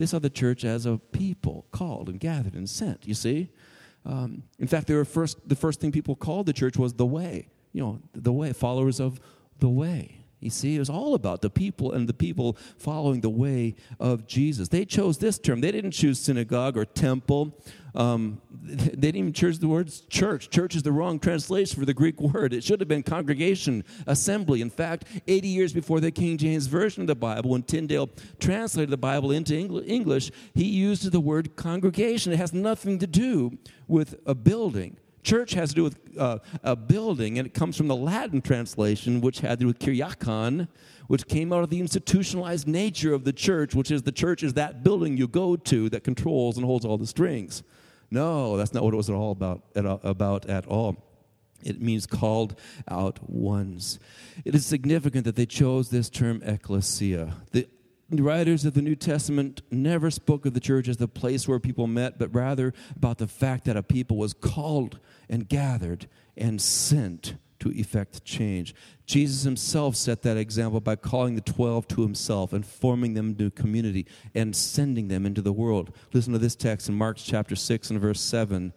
They 0.02 0.08
saw 0.08 0.18
the 0.18 0.32
church 0.32 0.66
as 0.66 0.88
a 0.88 0.98
people 0.98 1.68
called 1.70 2.10
and 2.10 2.20
gathered 2.20 2.56
and 2.56 2.68
sent, 2.68 3.08
you 3.08 3.14
see? 3.14 3.52
Um, 4.04 4.42
in 4.58 4.66
fact, 4.66 4.88
they 4.88 4.96
were 4.96 5.06
first, 5.06 5.48
the 5.48 5.56
first 5.56 5.80
thing 5.80 5.92
people 5.92 6.16
called 6.16 6.48
the 6.48 6.54
church 6.54 6.76
was 6.76 6.94
the 6.94 7.06
way. 7.06 7.50
You 7.72 7.84
know, 7.84 8.00
the 8.14 8.32
way, 8.32 8.52
followers 8.52 9.00
of 9.00 9.20
the 9.60 9.70
way. 9.70 10.21
You 10.42 10.50
see, 10.50 10.76
it 10.76 10.80
was 10.80 10.90
all 10.90 11.14
about 11.14 11.44
the 11.44 11.52
people 11.52 11.92
and 11.92 12.10
the 12.10 12.16
people 12.16 12.58
following 12.78 13.22
the 13.22 13.30
way 13.30 13.76
of 14.00 14.26
Jesus. 14.26 14.70
They 14.70 14.86
chose 14.86 15.20
this 15.20 15.38
term. 15.38 15.62
They 15.62 15.72
didn't 15.72 15.92
choose 15.92 16.20
synagogue 16.20 16.76
or 16.76 16.84
temple. 16.84 17.56
Um, 17.94 18.42
they 18.64 18.96
didn't 18.96 19.18
even 19.18 19.34
choose 19.34 19.60
the 19.60 19.68
words 19.68 20.02
church. 20.10 20.50
Church 20.50 20.76
is 20.76 20.82
the 20.82 20.92
wrong 20.92 21.20
translation 21.20 21.80
for 21.80 21.86
the 21.86 21.94
Greek 21.94 22.20
word. 22.20 22.54
It 22.54 22.64
should 22.64 22.80
have 22.80 22.90
been 22.90 23.04
congregation, 23.04 23.84
assembly. 24.08 24.62
In 24.62 24.72
fact, 24.72 25.06
80 25.28 25.48
years 25.48 25.74
before 25.74 26.00
the 26.00 26.10
King 26.10 26.40
James 26.40 26.66
Version 26.66 27.02
of 27.02 27.08
the 27.08 27.16
Bible, 27.16 27.52
when 27.52 27.62
Tyndale 27.62 28.10
translated 28.40 28.90
the 28.90 28.98
Bible 28.98 29.30
into 29.32 29.56
English, 29.56 30.32
he 30.56 30.66
used 30.66 31.12
the 31.12 31.20
word 31.20 31.56
congregation. 31.56 32.34
It 32.34 32.38
has 32.38 32.52
nothing 32.52 32.98
to 32.98 33.06
do 33.06 33.60
with 33.88 34.16
a 34.26 34.34
building. 34.34 34.98
Church 35.24 35.54
has 35.54 35.70
to 35.70 35.76
do 35.76 35.84
with 35.84 36.00
uh, 36.18 36.40
a 36.64 36.76
building, 36.76 37.38
and 37.38 37.46
it 37.46 37.54
comes 37.54 37.78
from 37.78 37.88
the 37.88 37.96
Latin 37.96 38.42
translation, 38.42 39.22
which 39.22 39.40
had 39.40 39.60
to 39.60 39.64
do 39.64 39.68
with 39.68 39.80
kyriakon, 39.80 40.68
which 41.08 41.28
came 41.28 41.54
out 41.54 41.64
of 41.64 41.70
the 41.70 41.80
institutionalized 41.80 42.68
nature 42.68 43.14
of 43.14 43.24
the 43.24 43.34
church, 43.34 43.76
which 43.76 43.92
is 43.92 44.04
the 44.04 44.12
church 44.12 44.44
is 44.44 44.54
that 44.54 44.84
building 44.84 45.18
you 45.18 45.28
go 45.28 45.56
to 45.56 45.90
that 45.90 46.04
controls 46.04 46.58
and 46.58 46.66
holds 46.66 46.86
all 46.86 46.98
the 46.98 47.08
strings. 47.08 47.64
No, 48.10 48.58
that's 48.58 48.74
not 48.74 48.84
what 48.84 48.94
it 48.94 48.98
was 48.98 49.10
at 49.10 49.16
all 49.16 49.32
about 49.32 49.64
at, 49.76 49.86
about 49.86 50.46
at 50.48 50.66
all. 50.66 50.98
It 51.64 51.82
means 51.82 52.08
called 52.08 52.60
out 52.88 53.20
ones. 53.30 54.00
It 54.46 54.56
is 54.56 54.66
significant 54.66 55.26
that 55.26 55.36
they 55.36 55.46
chose 55.46 55.90
this 55.90 56.10
term 56.10 56.42
ecclesia. 56.44 57.36
The 57.52 57.68
the 58.12 58.24
writers 58.24 58.66
of 58.66 58.74
the 58.74 58.82
New 58.82 58.96
Testament 58.96 59.62
never 59.72 60.12
spoke 60.12 60.46
of 60.46 60.54
the 60.54 60.60
church 60.60 60.88
as 60.88 60.98
the 60.98 61.08
place 61.08 61.48
where 61.48 61.60
people 61.60 61.88
met, 61.88 62.20
but 62.20 62.34
rather 62.34 62.74
about 62.96 63.18
the 63.18 63.28
fact 63.28 63.66
that 63.66 63.78
a 63.78 63.84
people 63.84 64.18
was 64.18 64.34
called 64.34 65.00
and 65.30 65.48
gathered 65.48 66.08
and 66.36 66.62
sent 66.62 67.36
to 67.60 67.70
effect 67.72 68.26
change. 68.26 68.74
Jesus 69.06 69.44
himself 69.44 69.96
set 69.96 70.24
that 70.24 70.36
example 70.36 70.80
by 70.80 70.96
calling 70.96 71.36
the 71.36 71.42
12 71.42 71.88
to 71.90 72.02
himself 72.02 72.54
and 72.54 72.66
forming 72.66 73.14
them 73.14 73.30
into 73.30 73.46
a 73.46 73.52
community 73.52 74.08
and 74.34 74.56
sending 74.56 75.08
them 75.08 75.26
into 75.26 75.42
the 75.42 75.54
world. 75.54 75.96
Listen 76.12 76.34
to 76.34 76.40
this 76.40 76.56
text 76.56 76.90
in 76.90 76.96
Mark 76.96 77.18
chapter 77.18 77.56
6 77.56 77.92
and 77.92 78.00
verse 78.00 78.20
7. 78.20 78.74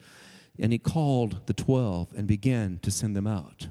And 0.59 0.73
he 0.73 0.79
called 0.79 1.47
the 1.47 1.55
12 1.55 2.13
and 2.17 2.29
began 2.29 2.79
to 2.83 2.91
send 2.91 3.17
them 3.17 3.27
out. 3.27 3.69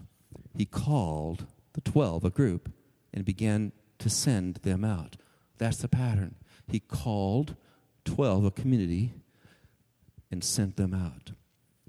He 0.58 0.66
called 0.66 1.46
the 1.74 1.82
12, 1.82 2.26
a 2.26 2.30
group, 2.30 2.72
and 3.14 3.24
began 3.24 3.72
to 4.00 4.10
send 4.10 4.56
them 4.58 4.84
out. 4.84 5.16
That's 5.64 5.78
the 5.78 5.88
pattern. 5.88 6.36
He 6.68 6.82
called 6.82 7.56
12, 8.04 8.44
a 8.44 8.52
community, 8.52 9.14
and 10.30 10.44
sent 10.44 10.76
them 10.76 10.94
out. 10.94 11.32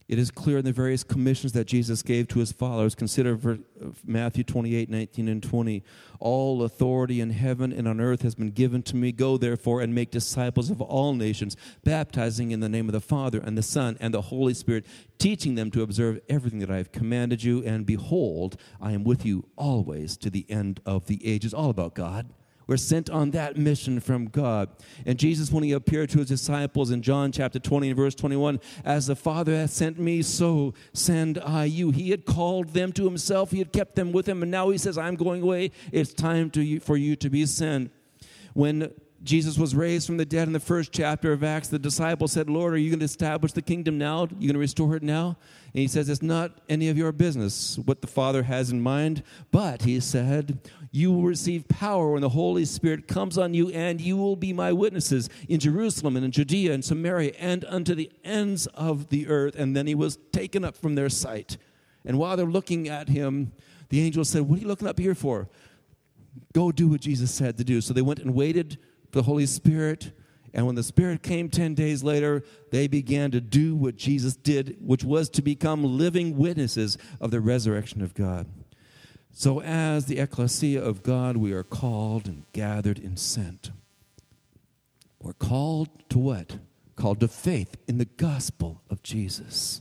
It 0.07 0.17
is 0.17 0.31
clear 0.31 0.59
in 0.59 0.65
the 0.65 0.71
various 0.71 1.03
commissions 1.03 1.55
that 1.55 1.67
Jesus 1.67 2.01
gave 2.03 2.29
to 2.29 2.39
his 2.39 2.53
followers. 2.53 2.95
Consider 2.95 3.35
uh, 3.35 3.57
Matthew 4.05 4.45
28 4.45 4.89
19 4.91 5.27
and 5.27 5.43
20. 5.43 5.83
All 6.21 6.63
authority 6.63 7.21
in 7.21 7.31
heaven 7.31 7.73
and 7.73 7.89
on 7.89 8.01
earth 8.01 8.23
has 8.23 8.37
been 8.37 8.53
given 8.53 8.81
to 8.85 8.95
me. 8.95 9.11
Go 9.11 9.37
therefore 9.37 9.81
and 9.81 9.93
make 9.93 10.13
disciples 10.13 10.71
of 10.71 10.81
all 10.81 11.13
nations, 11.13 11.57
baptizing 11.83 12.53
in 12.53 12.61
the 12.61 12.69
name 12.69 12.89
of 12.89 12.93
the 12.93 13.01
Father 13.01 13.41
and 13.41 13.59
the 13.59 13.63
Son 13.63 13.97
and 13.99 14.15
the 14.15 14.23
Holy 14.23 14.55
Spirit, 14.55 14.87
teaching 15.19 15.57
them 15.57 15.73
to 15.73 15.83
observe 15.83 16.21
everything 16.29 16.61
that 16.61 16.71
I 16.71 16.77
have 16.77 16.93
commanded 16.93 17.43
you. 17.43 17.65
And 17.65 17.85
behold, 17.85 18.57
I 18.81 18.93
am 18.93 19.03
with 19.03 19.27
you 19.27 19.49
always 19.57 20.17
to 20.19 20.31
the 20.31 20.47
end 20.49 20.79
of 20.87 21.07
the 21.07 21.27
ages. 21.27 21.53
All 21.53 21.71
about 21.71 21.97
God. 21.97 22.31
We're 22.67 22.77
sent 22.77 23.11
on 23.11 23.31
that 23.33 23.57
mission 23.57 24.01
from 24.01 24.27
God. 24.27 24.71
And 25.05 25.19
Jesus, 25.19 25.53
when 25.53 25.65
he 25.65 25.73
appeared 25.73 26.11
to 26.11 26.19
his 26.19 26.29
disciples 26.29 26.91
in 26.91 27.03
John 27.03 27.33
chapter 27.33 27.59
20 27.59 27.89
and 27.89 27.97
verse 27.97 28.15
21, 28.15 28.61
as 28.85 29.07
the 29.07 29.17
Father 29.17 29.55
hath 29.55 29.71
sent 29.71 29.99
me, 29.99 30.23
so 30.23 30.75
send 30.93 31.39
I 31.39 31.65
you. 31.65 31.91
He 31.91 32.11
had 32.11 32.25
called 32.25 32.69
them 32.69 32.93
to 32.93 33.05
himself, 33.05 33.51
he 33.51 33.59
had 33.59 33.73
kept 33.73 33.97
them 33.97 34.13
with 34.13 34.29
him, 34.29 34.43
and 34.43 34.51
now 34.51 34.71
he 34.71 34.79
says, 34.79 34.97
I'm 34.97 35.17
going 35.17 35.43
away. 35.43 35.71
It's 35.93 36.13
time 36.13 36.51
to 36.51 36.81
for 36.81 36.97
you 36.97 37.17
to 37.17 37.31
be 37.31 37.47
sent. 37.47 37.91
When 38.55 38.93
Jesus 39.25 39.57
was 39.57 39.75
raised 39.75 40.07
from 40.07 40.19
the 40.19 40.27
dead 40.27 40.47
in 40.47 40.53
the 40.53 40.61
first 40.61 40.93
chapter 40.93 41.33
of 41.33 41.43
Acts, 41.43 41.69
the 41.69 41.79
disciples 41.79 42.33
said, 42.33 42.51
Lord, 42.51 42.75
are 42.75 42.79
you 42.79 42.91
going 42.91 42.99
to 42.99 43.07
establish 43.07 43.53
the 43.53 43.63
kingdom 43.63 43.97
now? 43.97 44.25
Are 44.25 44.29
you 44.39 44.49
going 44.49 44.53
to 44.53 44.59
restore 44.59 44.97
it 44.97 45.03
now? 45.03 45.39
And 45.73 45.81
he 45.81 45.89
says, 45.89 46.11
It's 46.11 46.23
not 46.23 46.59
any 46.69 46.91
of 46.91 46.99
your 46.99 47.11
business 47.11 47.79
what 47.79 48.03
the 48.03 48.07
Father 48.07 48.43
has 48.43 48.71
in 48.71 48.83
mind, 48.83 49.23
but 49.51 49.83
he 49.83 49.99
said, 49.99 50.59
You 50.95 51.11
will 51.11 51.25
receive 51.25 51.67
power 51.67 52.13
when 52.13 52.23
the 52.23 52.29
Holy 52.29 52.65
Spirit 52.65 53.09
comes 53.09 53.37
on 53.37 53.53
you, 53.53 53.69
and 53.71 54.01
you 54.01 54.17
will 54.17 54.37
be 54.37 54.53
my 54.53 54.73
witnesses 54.73 55.29
in 55.49 55.59
Jerusalem 55.59 56.15
and 56.15 56.25
in 56.25 56.31
Judea 56.31 56.73
and 56.73 56.85
Samaria 56.85 57.33
and 57.37 57.65
unto 57.65 57.97
the 57.97 58.13
ends 58.23 58.69
of 58.69 59.09
the 59.09 59.27
earth. 59.27 59.57
And 59.57 59.77
then 59.77 59.89
he 59.89 59.97
was 59.97 60.19
taken 60.31 60.65
up 60.65 60.77
from 60.77 60.95
their 60.95 61.09
sight. 61.09 61.57
And 62.05 62.17
while 62.17 62.37
they're 62.37 62.47
looking 62.47 62.89
at 62.89 63.09
him, 63.09 63.51
the 63.89 64.01
angel 64.03 64.25
said, 64.25 64.43
What 64.43 64.59
are 64.59 64.63
you 64.63 64.69
looking 64.69 64.87
up 64.87 65.01
here 65.01 65.17
for? 65.17 65.49
go 66.53 66.73
do 66.73 66.89
what 66.89 67.01
Jesus 67.01 67.31
said 67.33 67.59
to 67.59 67.65
do. 67.65 67.81
So 67.81 67.93
they 67.93 68.03
went 68.03 68.21
and 68.21 68.35
waited 68.35 68.79
for 69.11 69.19
the 69.19 69.25
Holy 69.25 69.47
Spirit. 69.47 70.13
And 70.53 70.67
when 70.67 70.77
the 70.77 70.83
Spirit 70.83 71.23
came 71.23 71.49
10 71.49 71.75
days 71.75 72.03
later, 72.03 72.45
they 72.71 72.87
began 72.87 73.31
to 73.33 73.41
do 73.41 73.75
what 73.75 73.97
Jesus 73.97 74.37
did, 74.37 74.77
which 74.81 75.05
was 75.05 75.29
to 75.31 75.43
become 75.43 75.99
living 75.99 76.37
witnesses 76.37 76.97
of 77.21 77.31
the 77.31 77.41
resurrection 77.41 78.03
of 78.03 78.15
God. 78.15 78.47
So, 79.37 79.61
as 79.61 80.07
the 80.07 80.21
ecclesia 80.21 80.81
of 80.81 81.03
God, 81.03 81.37
we 81.37 81.53
are 81.53 81.65
called 81.65 82.29
and 82.29 82.45
gathered 82.53 82.99
and 82.99 83.19
sent. 83.19 83.73
We're 85.19 85.33
called 85.33 85.89
to 86.11 86.19
what? 86.21 86.59
Called 86.95 87.19
to 87.19 87.27
faith 87.27 87.77
in 87.89 87.99
the 87.99 88.05
gospel 88.05 88.81
of 88.89 89.03
Jesus. 89.03 89.81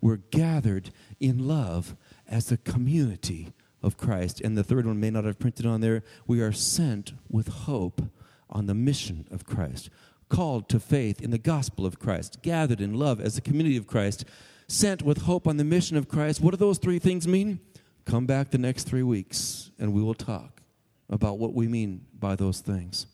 We're 0.00 0.16
gathered 0.16 0.92
in 1.20 1.46
love 1.46 1.94
as 2.26 2.50
a 2.50 2.56
community 2.56 3.52
of 3.82 3.98
Christ. 3.98 4.40
And 4.40 4.56
the 4.56 4.64
third 4.64 4.86
one 4.86 4.98
may 4.98 5.10
not 5.10 5.24
have 5.24 5.38
printed 5.38 5.66
on 5.66 5.82
there. 5.82 6.02
We 6.26 6.40
are 6.40 6.52
sent 6.52 7.12
with 7.28 7.48
hope 7.48 8.00
on 8.48 8.64
the 8.64 8.74
mission 8.74 9.28
of 9.30 9.44
Christ, 9.44 9.90
called 10.30 10.70
to 10.70 10.80
faith 10.80 11.20
in 11.20 11.32
the 11.32 11.38
gospel 11.38 11.84
of 11.84 11.98
Christ, 11.98 12.40
gathered 12.40 12.80
in 12.80 12.94
love 12.94 13.20
as 13.20 13.36
a 13.36 13.42
community 13.42 13.76
of 13.76 13.86
Christ, 13.86 14.24
sent 14.68 15.02
with 15.02 15.22
hope 15.22 15.46
on 15.46 15.58
the 15.58 15.64
mission 15.64 15.98
of 15.98 16.08
Christ. 16.08 16.40
What 16.40 16.52
do 16.52 16.56
those 16.56 16.78
three 16.78 16.98
things 16.98 17.28
mean? 17.28 17.60
Come 18.06 18.24
back 18.24 18.50
the 18.50 18.58
next 18.58 18.84
three 18.84 19.02
weeks 19.02 19.72
and 19.80 19.92
we 19.92 20.00
will 20.00 20.14
talk 20.14 20.62
about 21.10 21.38
what 21.38 21.54
we 21.54 21.66
mean 21.66 22.06
by 22.16 22.36
those 22.36 22.60
things. 22.60 23.06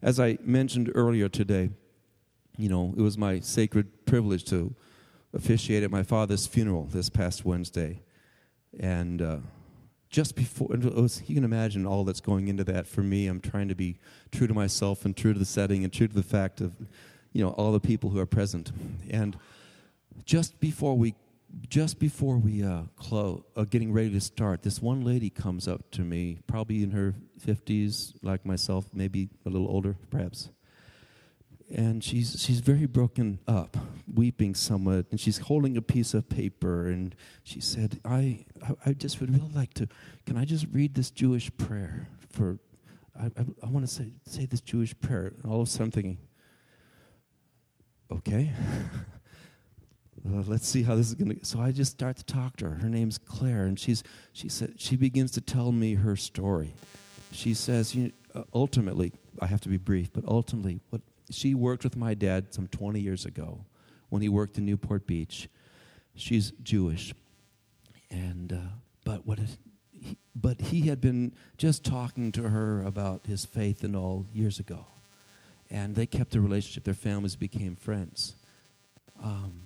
As 0.00 0.18
I 0.18 0.38
mentioned 0.40 0.90
earlier 0.94 1.28
today, 1.28 1.70
you 2.56 2.70
know, 2.70 2.94
it 2.96 3.02
was 3.02 3.18
my 3.18 3.40
sacred 3.40 4.06
privilege 4.06 4.44
to 4.44 4.74
officiate 5.34 5.82
at 5.82 5.90
my 5.90 6.02
father's 6.02 6.46
funeral 6.46 6.84
this 6.84 7.10
past 7.10 7.44
Wednesday. 7.44 8.00
And 8.80 9.20
uh, 9.20 9.36
just 10.08 10.36
before, 10.36 10.68
was, 10.68 11.22
you 11.26 11.34
can 11.34 11.44
imagine 11.44 11.86
all 11.86 12.04
that's 12.04 12.22
going 12.22 12.48
into 12.48 12.64
that 12.64 12.86
for 12.86 13.02
me. 13.02 13.26
I'm 13.26 13.40
trying 13.40 13.68
to 13.68 13.74
be 13.74 13.98
true 14.32 14.46
to 14.46 14.54
myself 14.54 15.04
and 15.04 15.14
true 15.14 15.34
to 15.34 15.38
the 15.38 15.44
setting 15.44 15.84
and 15.84 15.92
true 15.92 16.08
to 16.08 16.14
the 16.14 16.22
fact 16.22 16.62
of, 16.62 16.74
you 17.32 17.44
know, 17.44 17.50
all 17.50 17.72
the 17.72 17.80
people 17.80 18.08
who 18.08 18.18
are 18.20 18.26
present. 18.26 18.72
And 19.10 19.36
just 20.24 20.58
before 20.60 20.96
we, 20.96 21.14
just 21.68 21.98
before 21.98 22.36
we 22.36 22.62
uh, 22.62 22.82
close, 22.96 23.42
uh, 23.56 23.64
getting 23.64 23.92
ready 23.92 24.10
to 24.10 24.20
start, 24.20 24.62
this 24.62 24.80
one 24.82 25.02
lady 25.02 25.30
comes 25.30 25.68
up 25.68 25.90
to 25.92 26.02
me, 26.02 26.38
probably 26.46 26.82
in 26.82 26.90
her 26.90 27.14
50s, 27.44 28.14
like 28.22 28.44
myself, 28.44 28.86
maybe 28.92 29.28
a 29.46 29.50
little 29.50 29.68
older, 29.68 29.96
perhaps 30.10 30.50
and 31.70 32.04
she's 32.04 32.40
she's 32.40 32.60
very 32.60 32.86
broken 32.86 33.38
up, 33.48 33.76
weeping 34.12 34.54
somewhat, 34.54 35.06
and 35.10 35.20
she's 35.20 35.38
holding 35.38 35.76
a 35.76 35.82
piece 35.82 36.14
of 36.14 36.28
paper, 36.28 36.86
and 36.88 37.14
she 37.42 37.60
said, 37.60 38.00
"I 38.04 38.44
I, 38.62 38.74
I 38.86 38.92
just 38.92 39.20
would 39.20 39.32
really 39.32 39.52
like 39.52 39.74
to. 39.74 39.88
Can 40.26 40.36
I 40.36 40.44
just 40.44 40.66
read 40.72 40.94
this 40.94 41.10
Jewish 41.10 41.54
prayer 41.56 42.08
for? 42.30 42.58
I 43.18 43.26
I, 43.26 43.44
I 43.62 43.66
want 43.66 43.86
to 43.86 43.92
say 43.92 44.12
say 44.26 44.46
this 44.46 44.60
Jewish 44.60 44.98
prayer." 45.00 45.32
And 45.42 45.50
all 45.50 45.62
of 45.62 45.68
a 45.68 45.70
sudden, 45.70 45.86
I'm 45.86 45.90
thinking, 45.90 46.18
"Okay." 48.10 48.52
let's 50.24 50.66
see 50.66 50.82
how 50.82 50.94
this 50.94 51.08
is 51.08 51.14
going 51.14 51.38
to 51.38 51.44
so 51.44 51.60
i 51.60 51.70
just 51.70 51.92
start 51.92 52.16
to 52.16 52.24
talk 52.24 52.56
to 52.56 52.64
her 52.64 52.76
her 52.76 52.88
name's 52.88 53.18
claire 53.18 53.64
and 53.64 53.78
she's 53.78 54.02
she 54.32 54.48
said 54.48 54.74
she 54.78 54.96
begins 54.96 55.30
to 55.30 55.40
tell 55.40 55.70
me 55.70 55.94
her 55.94 56.16
story 56.16 56.74
she 57.30 57.52
says 57.52 57.94
you 57.94 58.04
know, 58.04 58.40
uh, 58.40 58.44
ultimately 58.54 59.12
i 59.40 59.46
have 59.46 59.60
to 59.60 59.68
be 59.68 59.76
brief 59.76 60.12
but 60.12 60.24
ultimately 60.26 60.80
what 60.90 61.02
she 61.30 61.54
worked 61.54 61.84
with 61.84 61.96
my 61.96 62.14
dad 62.14 62.52
some 62.54 62.66
20 62.68 63.00
years 63.00 63.24
ago 63.24 63.64
when 64.08 64.22
he 64.22 64.28
worked 64.28 64.58
in 64.58 64.64
Newport 64.64 65.06
Beach. 65.06 65.48
She's 66.14 66.52
Jewish. 66.62 67.14
And, 68.10 68.52
uh, 68.52 68.74
but 69.04 69.26
what 69.26 69.38
it, 69.38 69.56
he, 69.90 70.18
but 70.36 70.60
he 70.60 70.82
had 70.82 71.00
been 71.00 71.32
just 71.56 71.84
talking 71.84 72.30
to 72.32 72.48
her 72.48 72.82
about 72.82 73.26
his 73.26 73.44
faith 73.44 73.82
and 73.82 73.96
all 73.96 74.26
years 74.32 74.58
ago. 74.60 74.86
And 75.70 75.96
they 75.96 76.06
kept 76.06 76.34
a 76.36 76.40
relationship. 76.40 76.84
Their 76.84 76.94
families 76.94 77.36
became 77.36 77.74
friends. 77.74 78.36
Um, 79.22 79.62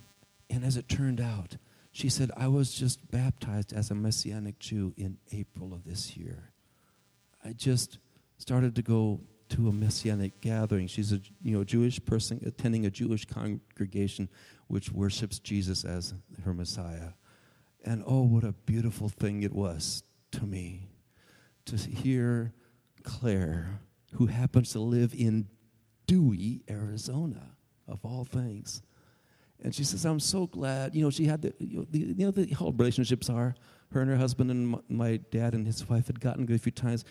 and 0.51 0.65
as 0.65 0.77
it 0.77 0.89
turned 0.89 1.21
out, 1.21 1.57
she 1.93 2.09
said, 2.09 2.31
I 2.37 2.49
was 2.49 2.73
just 2.73 3.11
baptized 3.11 3.73
as 3.73 3.91
a 3.91 3.95
Messianic 3.95 4.59
Jew 4.59 4.95
in 4.97 5.19
April 5.33 5.73
of 5.73 5.85
this 5.85 6.17
year. 6.17 6.53
I 7.45 7.53
just 7.53 7.99
started 8.37 8.75
to 8.77 8.83
go 8.83 9.21
to 9.51 9.69
a 9.69 9.73
messianic 9.73 10.41
gathering. 10.41 10.87
She's 10.87 11.13
a 11.13 11.21
you 11.43 11.57
know 11.57 11.65
Jewish 11.65 12.05
person 12.05 12.41
attending 12.47 12.87
a 12.87 12.91
Jewish 12.91 13.25
congregation 13.25 14.29
which 14.67 14.93
worships 14.93 15.39
Jesus 15.39 15.85
as 15.85 16.15
her 16.45 16.53
Messiah. 16.53 17.13
And 17.85 18.03
oh, 18.07 18.23
what 18.23 18.45
a 18.45 18.53
beautiful 18.53 19.09
thing 19.09 19.43
it 19.43 19.53
was 19.53 20.03
to 20.33 20.45
me 20.45 20.89
to 21.65 21.77
hear 21.77 22.53
Claire, 23.03 23.81
who 24.15 24.27
happens 24.27 24.73
to 24.73 24.81
live 24.81 25.15
in 25.15 25.49
Dewey, 26.07 26.63
Arizona, 26.69 27.57
of 27.87 28.05
all 28.05 28.25
things. 28.25 28.83
And 29.63 29.75
she 29.75 29.85
says, 29.85 30.05
I'm 30.05 30.21
so 30.21 30.47
glad. 30.47 30.95
You 30.95 31.03
know, 31.03 31.11
she 31.11 31.25
had 31.25 31.43
the, 31.43 31.53
you 31.59 31.79
know, 31.79 31.87
the, 31.91 31.99
you 31.99 32.27
know, 32.27 32.31
the 32.31 32.53
whole 32.55 32.73
relationships 32.73 33.29
are. 33.29 33.55
Her 33.93 34.03
and 34.03 34.11
her 34.11 34.17
husband 34.17 34.51
and 34.51 34.69
my, 34.69 34.79
my 34.89 35.17
dad 35.31 35.55
and 35.55 35.67
his 35.67 35.89
wife 35.89 36.07
had 36.07 36.21
gotten 36.21 36.47
good 36.47 36.57
a 36.57 36.59
few 36.59 36.73
times. 36.73 37.05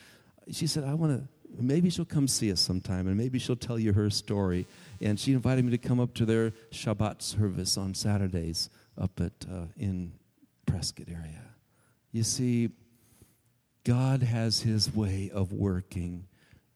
She 0.51 0.67
said, 0.67 0.83
I 0.83 0.93
want 0.93 1.17
to 1.17 1.27
maybe 1.59 1.89
she'll 1.89 2.05
come 2.05 2.27
see 2.27 2.51
us 2.51 2.61
sometime 2.61 3.07
and 3.07 3.17
maybe 3.17 3.39
she'll 3.39 3.55
tell 3.55 3.79
you 3.79 3.93
her 3.93 4.09
story. 4.09 4.65
And 5.01 5.19
she 5.19 5.33
invited 5.33 5.65
me 5.65 5.71
to 5.71 5.77
come 5.77 5.99
up 5.99 6.13
to 6.15 6.25
their 6.25 6.51
Shabbat 6.71 7.21
service 7.21 7.77
on 7.77 7.93
Saturdays 7.93 8.69
up 8.99 9.19
at 9.19 9.33
uh, 9.49 9.65
in 9.77 10.13
Prescott 10.65 11.07
area. 11.09 11.41
You 12.11 12.23
see, 12.23 12.69
God 13.83 14.23
has 14.23 14.61
his 14.61 14.93
way 14.93 15.31
of 15.33 15.53
working 15.53 16.27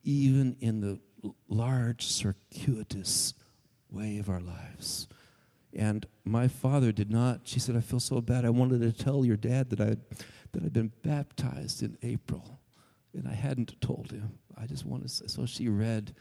even 0.03 0.55
in 0.59 0.81
the 0.81 0.99
large 1.47 2.05
circuitous 2.05 3.33
way 3.89 4.17
of 4.17 4.29
our 4.29 4.39
lives. 4.39 5.07
And 5.73 6.05
my 6.25 6.47
father 6.47 6.91
did 6.91 7.09
not, 7.09 7.41
she 7.43 7.59
said, 7.59 7.75
I 7.75 7.81
feel 7.81 7.99
so 7.99 8.19
bad. 8.21 8.45
I 8.45 8.49
wanted 8.49 8.81
to 8.81 8.91
tell 8.91 9.25
your 9.25 9.37
dad 9.37 9.69
that 9.69 9.79
I 9.79 9.95
that 10.51 10.63
I'd 10.63 10.73
been 10.73 10.91
baptized 11.03 11.81
in 11.81 11.97
April. 12.03 12.59
And 13.13 13.27
I 13.27 13.33
hadn't 13.33 13.79
told 13.81 14.11
him. 14.11 14.37
I 14.57 14.65
just 14.65 14.85
want 14.85 15.03
to 15.03 15.09
say. 15.09 15.25
So 15.27 15.45
she 15.45 15.69
read 15.69 16.13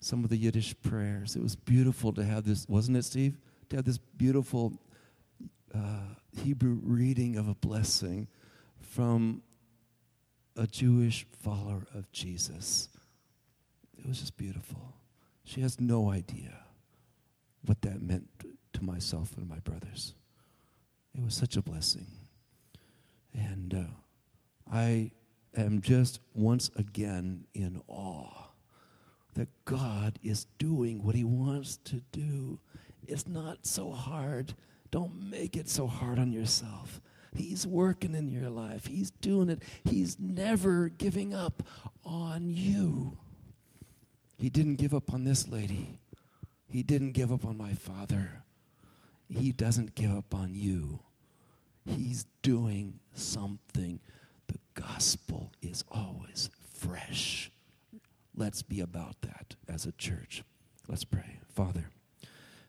some 0.00 0.24
of 0.24 0.30
the 0.30 0.36
Yiddish 0.36 0.74
prayers. 0.82 1.36
It 1.36 1.42
was 1.42 1.56
beautiful 1.56 2.12
to 2.12 2.24
have 2.24 2.44
this, 2.44 2.66
wasn't 2.68 2.96
it, 2.96 3.04
Steve? 3.04 3.36
To 3.70 3.76
have 3.76 3.84
this 3.84 3.98
beautiful 3.98 4.80
uh, 5.74 6.14
Hebrew 6.36 6.78
reading 6.82 7.36
of 7.36 7.48
a 7.48 7.54
blessing 7.54 8.28
from 8.80 9.42
a 10.56 10.66
Jewish 10.66 11.26
follower 11.42 11.86
of 11.94 12.10
Jesus. 12.12 12.88
It 13.98 14.06
was 14.06 14.20
just 14.20 14.36
beautiful. 14.36 14.94
She 15.44 15.60
has 15.60 15.80
no 15.80 16.10
idea 16.10 16.58
what 17.64 17.82
that 17.82 18.02
meant 18.02 18.28
myself 18.84 19.36
and 19.36 19.48
my 19.48 19.58
brothers. 19.60 20.14
It 21.16 21.24
was 21.24 21.34
such 21.34 21.56
a 21.56 21.62
blessing. 21.62 22.06
And 23.32 23.74
uh, 23.74 24.72
I 24.72 25.12
am 25.56 25.80
just 25.80 26.20
once 26.34 26.70
again 26.76 27.46
in 27.54 27.82
awe 27.88 28.48
that 29.34 29.48
God 29.64 30.18
is 30.22 30.46
doing 30.58 31.02
what 31.02 31.14
He 31.14 31.24
wants 31.24 31.76
to 31.84 32.02
do. 32.12 32.58
It's 33.06 33.26
not 33.26 33.66
so 33.66 33.90
hard. 33.90 34.54
Don't 34.90 35.30
make 35.30 35.56
it 35.56 35.68
so 35.68 35.86
hard 35.86 36.18
on 36.18 36.32
yourself. 36.32 37.00
He's 37.34 37.66
working 37.66 38.14
in 38.14 38.28
your 38.28 38.48
life, 38.48 38.86
He's 38.86 39.10
doing 39.10 39.48
it. 39.48 39.62
He's 39.84 40.18
never 40.20 40.88
giving 40.88 41.34
up 41.34 41.62
on 42.04 42.48
you. 42.48 43.18
He 44.38 44.50
didn't 44.50 44.76
give 44.76 44.94
up 44.94 45.12
on 45.12 45.24
this 45.24 45.48
lady, 45.48 45.98
He 46.68 46.82
didn't 46.82 47.12
give 47.12 47.32
up 47.32 47.44
on 47.44 47.56
my 47.56 47.74
father. 47.74 48.43
He 49.36 49.52
doesn't 49.52 49.94
give 49.94 50.16
up 50.16 50.34
on 50.34 50.54
you. 50.54 51.00
He's 51.86 52.26
doing 52.42 53.00
something 53.14 54.00
the 54.46 54.58
gospel 54.80 55.52
is 55.60 55.84
always 55.90 56.50
fresh. 56.74 57.50
Let's 58.36 58.62
be 58.62 58.80
about 58.80 59.20
that 59.22 59.54
as 59.68 59.86
a 59.86 59.92
church. 59.92 60.42
Let's 60.88 61.04
pray. 61.04 61.38
Father, 61.54 61.90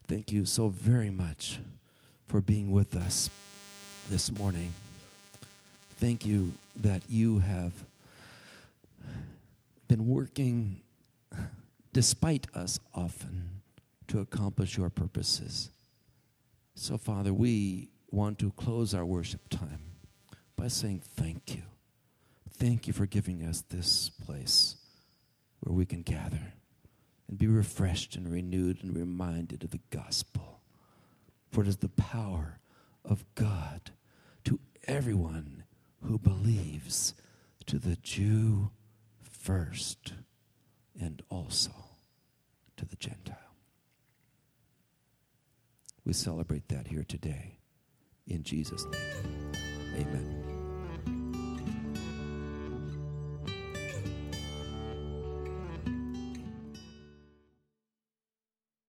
thank 0.08 0.32
you 0.32 0.46
so 0.46 0.70
very 0.70 1.10
much 1.10 1.60
for 2.28 2.42
being 2.42 2.72
with 2.72 2.96
us 2.96 3.30
this 4.10 4.32
morning. 4.32 4.74
Thank 5.98 6.26
you 6.26 6.54
that 6.78 7.04
you 7.08 7.40
have 7.40 7.74
been 9.88 10.08
working 10.08 10.82
despite 11.94 12.48
us 12.54 12.80
often 12.94 13.62
to 14.08 14.20
accomplish 14.20 14.78
your 14.78 14.90
purposes. 14.90 15.70
So, 16.76 16.98
Father, 16.98 17.34
we 17.34 17.90
want 18.12 18.38
to 18.40 18.52
close 18.52 18.94
our 18.94 19.06
worship 19.06 19.48
time 19.50 19.80
by 20.58 20.68
saying 20.68 21.02
thank 21.16 21.56
you. 21.56 21.64
Thank 22.50 22.86
you 22.86 22.94
for 22.94 23.06
giving 23.06 23.44
us 23.44 23.64
this 23.70 24.10
place 24.10 24.76
where 25.62 25.74
we 25.74 25.86
can 25.86 26.02
gather 26.02 26.54
and 27.28 27.38
be 27.38 27.48
refreshed 27.48 28.16
and 28.18 28.32
renewed 28.32 28.84
and 28.84 28.96
reminded 28.96 29.64
of 29.64 29.72
the 29.72 29.80
gospel. 29.90 30.60
For 31.50 31.62
it 31.62 31.68
is 31.68 31.78
the 31.78 31.90
power 31.90 32.60
of 33.06 33.24
God 33.36 33.92
to 34.44 34.60
everyone 34.86 35.64
who 36.04 36.20
believes, 36.20 37.14
to 37.68 37.80
the 37.80 37.96
Jew 37.96 38.70
first 39.22 40.14
and 41.00 41.22
also 41.30 41.72
to 42.78 42.86
the 42.86 42.98
Gentile. 42.98 43.45
We 46.06 46.14
celebrate 46.14 46.68
that 46.70 46.88
here 46.88 47.04
today. 47.04 47.58
In 48.28 48.44
Jesus' 48.44 48.86
name, 48.86 49.52
amen. 49.96 50.45